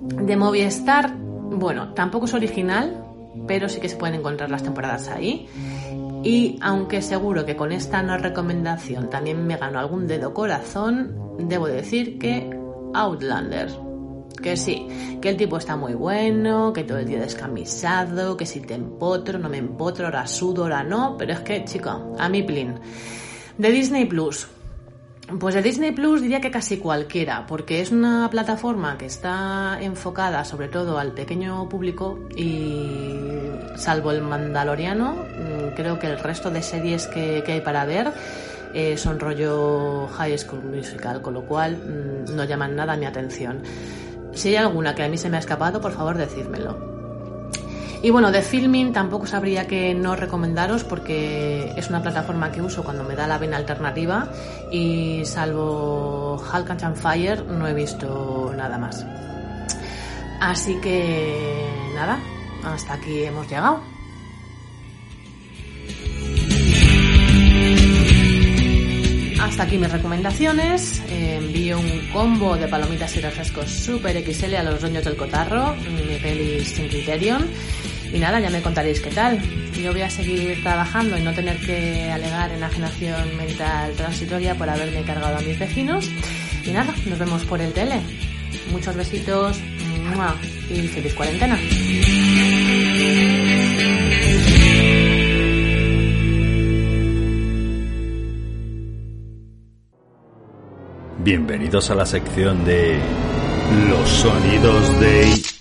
[0.00, 3.04] De Movistar, bueno, tampoco es original,
[3.46, 5.46] pero sí que se pueden encontrar las temporadas ahí.
[6.22, 11.66] Y aunque seguro que con esta no recomendación también me gano algún dedo corazón, debo
[11.66, 12.50] decir que
[12.94, 13.70] Outlander.
[14.42, 14.86] Que sí,
[15.20, 19.38] que el tipo está muy bueno, que todo el día descamisado, que si te empotro,
[19.38, 22.74] no me empotro, ahora sudo, ahora no, pero es que, chico, a mi plin.
[23.58, 24.48] De Disney Plus.
[25.38, 30.44] Pues de Disney Plus diría que casi cualquiera, porque es una plataforma que está enfocada
[30.44, 33.14] sobre todo al pequeño público y
[33.76, 35.24] salvo el Mandaloriano,
[35.76, 38.12] creo que el resto de series que, hay para ver
[38.74, 43.62] eh, son rollo High School Musical, con lo cual mmm, no llaman nada mi atención.
[44.32, 46.99] Si hay alguna que a mí se me ha escapado, por favor decídmelo.
[48.02, 52.82] Y bueno, de filming tampoco sabría que no recomendaros porque es una plataforma que uso
[52.82, 54.28] cuando me da la vena alternativa
[54.72, 59.04] y salvo Hulk and Fire no he visto nada más.
[60.40, 62.18] Así que nada,
[62.64, 63.82] hasta aquí hemos llegado.
[69.42, 71.02] Hasta aquí mis recomendaciones.
[71.10, 75.74] Eh, envío un combo de palomitas y refrescos super XL a los dueños del cotarro,
[75.74, 77.46] mi peli sin criterion.
[78.12, 79.40] Y nada, ya me contaréis qué tal.
[79.72, 85.02] Yo voy a seguir trabajando y no tener que alegar enajenación mental transitoria por haberme
[85.02, 86.10] cargado a mis vecinos.
[86.64, 88.00] Y nada, nos vemos por el tele.
[88.72, 89.58] Muchos besitos
[90.68, 91.58] y feliz cuarentena.
[101.22, 102.98] Bienvenidos a la sección de
[103.88, 105.59] los sonidos de...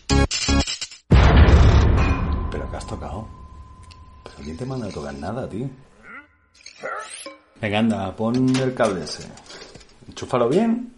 [4.44, 5.70] quién te manda a tocar nada, tío?
[7.62, 9.28] Venga, anda, pon el cable ese.
[10.08, 10.94] Enchúfalo bien.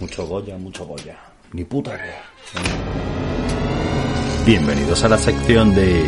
[0.00, 1.18] Mucho Goya, mucho Goya.
[1.52, 2.22] Ni puta idea.
[4.44, 6.04] Bienvenidos a la sección de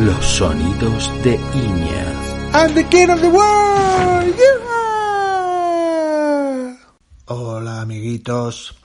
[0.00, 2.12] los sonidos de Iña.
[2.54, 4.36] I'm the king of the world.
[4.36, 4.64] Yeah.
[7.26, 8.76] Hola amiguitos.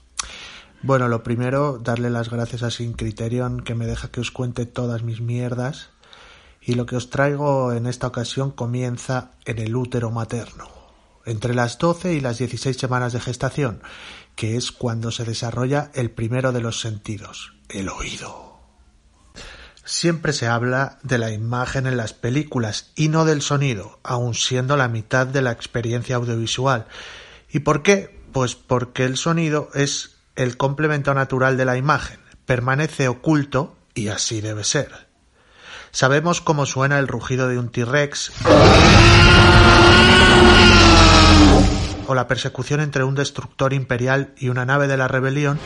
[0.81, 4.65] Bueno, lo primero, darle las gracias a Sin Criterion que me deja que os cuente
[4.65, 5.89] todas mis mierdas.
[6.61, 10.67] Y lo que os traigo en esta ocasión comienza en el útero materno,
[11.25, 13.81] entre las 12 y las 16 semanas de gestación,
[14.35, 18.49] que es cuando se desarrolla el primero de los sentidos, el oído.
[19.83, 24.77] Siempre se habla de la imagen en las películas y no del sonido, aun siendo
[24.77, 26.85] la mitad de la experiencia audiovisual.
[27.49, 28.15] ¿Y por qué?
[28.31, 34.41] Pues porque el sonido es el complemento natural de la imagen, permanece oculto y así
[34.41, 35.08] debe ser.
[35.91, 38.31] Sabemos cómo suena el rugido de un T-Rex
[42.07, 45.59] o la persecución entre un destructor imperial y una nave de la rebelión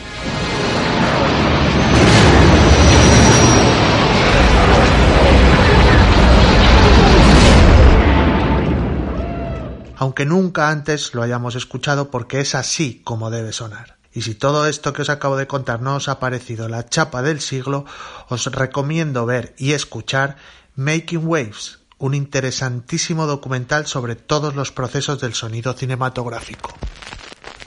[10.03, 14.02] aunque nunca antes lo hayamos escuchado porque es así como debe sonar.
[14.14, 17.22] Y si todo esto que os acabo de contar no os ha parecido la chapa
[17.22, 17.85] del siglo,
[18.30, 20.38] os recomiendo ver y escuchar
[20.76, 26.73] Making Waves, un interesantísimo documental sobre todos los procesos del sonido cinematográfico.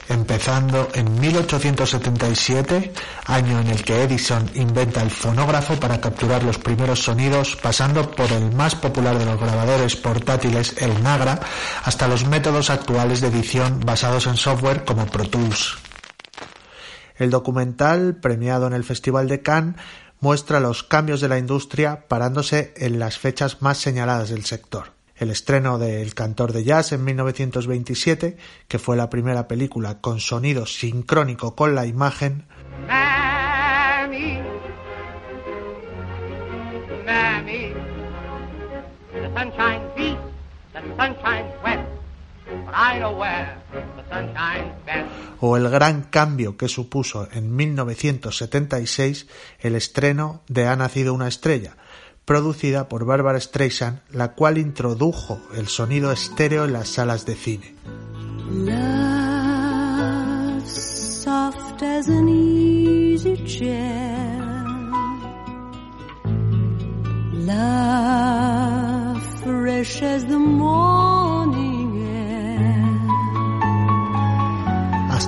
[0.09, 2.93] Empezando en 1877,
[3.25, 8.31] año en el que Edison inventa el fonógrafo para capturar los primeros sonidos, pasando por
[8.31, 11.41] el más popular de los grabadores portátiles, el Nagra,
[11.83, 15.86] hasta los métodos actuales de edición basados en software como Pro Tools.
[17.17, 19.75] El documental, premiado en el Festival de Cannes,
[20.19, 24.93] muestra los cambios de la industria parándose en las fechas más señaladas del sector.
[25.15, 28.37] El estreno de El cantor de jazz en 1927,
[28.67, 32.45] que fue la primera película con sonido sincrónico con la imagen,
[32.85, 34.39] Mammy,
[37.03, 37.73] Mammy,
[39.13, 39.81] the sunshine
[40.73, 41.96] the sunshine's wet,
[45.39, 49.27] o el gran cambio que supuso en 1976
[49.59, 51.77] el estreno de Ha nacido una estrella,
[52.25, 57.75] producida por Barbara Streisand, la cual introdujo el sonido estéreo en las salas de cine.
[58.51, 58.77] Love
[60.65, 64.35] soft as an easy chair.
[67.33, 71.06] Love fresh as the morning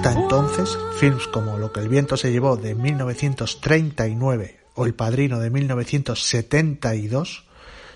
[0.10, 5.38] Hasta entonces, films como Lo que el viento se llevó de 1939 o El padrino
[5.38, 7.46] de 1972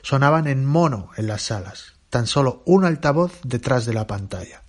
[0.04, 4.62] sonaban en mono en las salas, tan solo un altavoz detrás de la pantalla.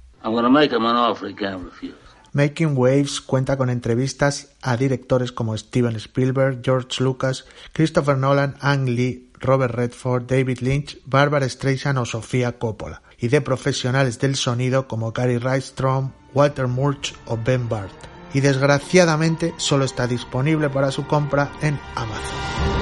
[2.33, 7.45] Making Waves cuenta con entrevistas a directores como Steven Spielberg, George Lucas,
[7.75, 13.43] Christopher Nolan, Ang Lee, Robert Redford, David Lynch, Barbara Streisand o Sofía Coppola, y de
[13.43, 17.95] profesionales del sonido como Gary Rydstrom, Walter Murch o Ben Bart.
[18.35, 22.75] Y desgraciadamente solo está disponible para su compra en Amazon.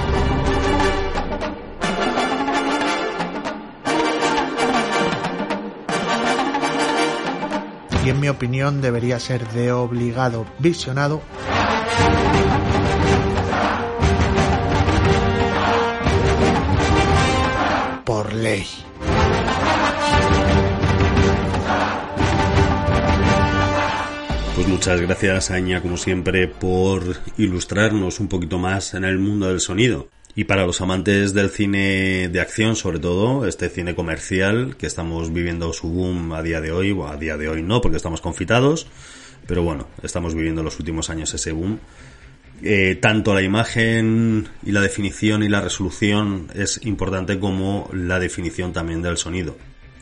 [8.04, 11.22] y en mi opinión debería ser de obligado visionado
[18.04, 18.66] por ley.
[24.62, 29.58] Pues muchas gracias, Aña, como siempre, por ilustrarnos un poquito más en el mundo del
[29.58, 30.08] sonido.
[30.36, 35.32] Y para los amantes del cine de acción, sobre todo, este cine comercial, que estamos
[35.32, 38.86] viviendo su boom a día de hoy, a día de hoy no, porque estamos confitados,
[39.48, 41.80] pero bueno, estamos viviendo los últimos años ese boom.
[42.62, 48.72] Eh, tanto la imagen y la definición y la resolución es importante como la definición
[48.72, 49.56] también del sonido.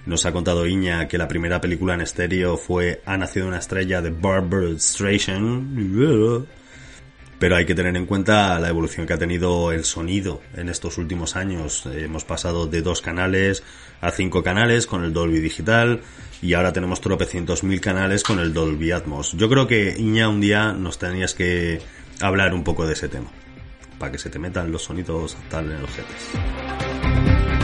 [0.06, 4.00] Nos ha contado Iña que la primera película en estéreo fue Ha nacido una estrella
[4.00, 6.46] de Barbara Streisand
[7.40, 10.98] pero hay que tener en cuenta la evolución que ha tenido el sonido en estos
[10.98, 11.86] últimos años.
[11.86, 13.62] Hemos pasado de dos canales
[14.02, 16.02] a cinco canales con el Dolby Digital
[16.42, 19.32] y ahora tenemos tropecientos mil canales con el Dolby Atmos.
[19.32, 21.80] Yo creo que Iña un día nos tenías que
[22.20, 23.30] hablar un poco de ese tema,
[23.98, 27.59] para que se te metan los sonidos tal en los jetes.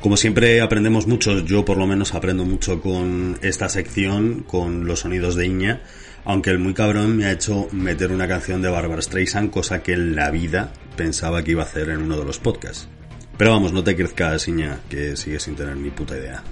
[0.00, 5.00] Como siempre aprendemos mucho, yo por lo menos aprendo mucho con esta sección, con los
[5.00, 5.82] sonidos de Iña,
[6.24, 9.92] aunque el muy cabrón me ha hecho meter una canción de Barbara Streisand, cosa que
[9.92, 12.88] en la vida pensaba que iba a hacer en uno de los podcasts.
[13.36, 16.42] Pero vamos, no te crezcas, Iña, que sigues sin tener ni puta idea.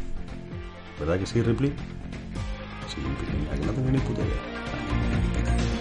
[1.00, 1.72] ¿Verdad que sí, Ripley?
[2.86, 5.77] Sí, Ripley, que no tengo ni puta idea.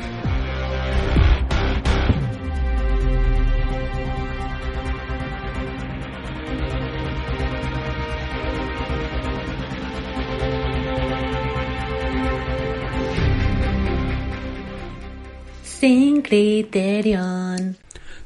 [15.87, 17.77] Sin.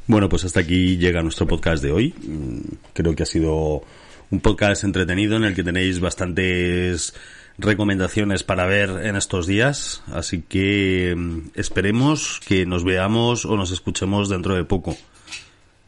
[0.07, 2.11] Bueno, pues hasta aquí llega nuestro podcast de hoy.
[2.25, 2.59] Mm,
[2.93, 3.83] Creo que ha sido
[4.31, 7.13] un podcast entretenido en el que tenéis bastantes
[7.59, 10.01] recomendaciones para ver en estos días.
[10.11, 14.97] Así que mm, esperemos que nos veamos o nos escuchemos dentro de poco.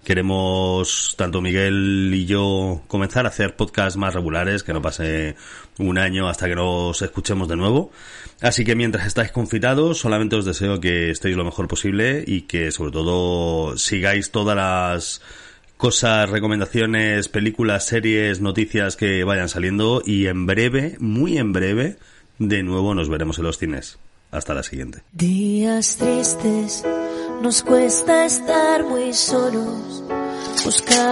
[0.04, 5.36] Queremos, tanto Miguel y yo, comenzar a hacer podcasts más regulares, que no pase
[5.78, 7.92] un año hasta que nos escuchemos de nuevo.
[8.42, 12.72] Así que mientras estáis confitados, solamente os deseo que estéis lo mejor posible y que
[12.72, 15.22] sobre todo sigáis todas las
[15.78, 21.98] cosas, recomendaciones, películas, series, noticias que vayan saliendo y en breve, muy en breve,
[22.40, 24.00] de nuevo nos veremos en los cines.
[24.32, 25.04] Hasta la siguiente.
[27.44, 30.02] Nos cuesta estar muy solos.
[30.64, 31.12] Buscar.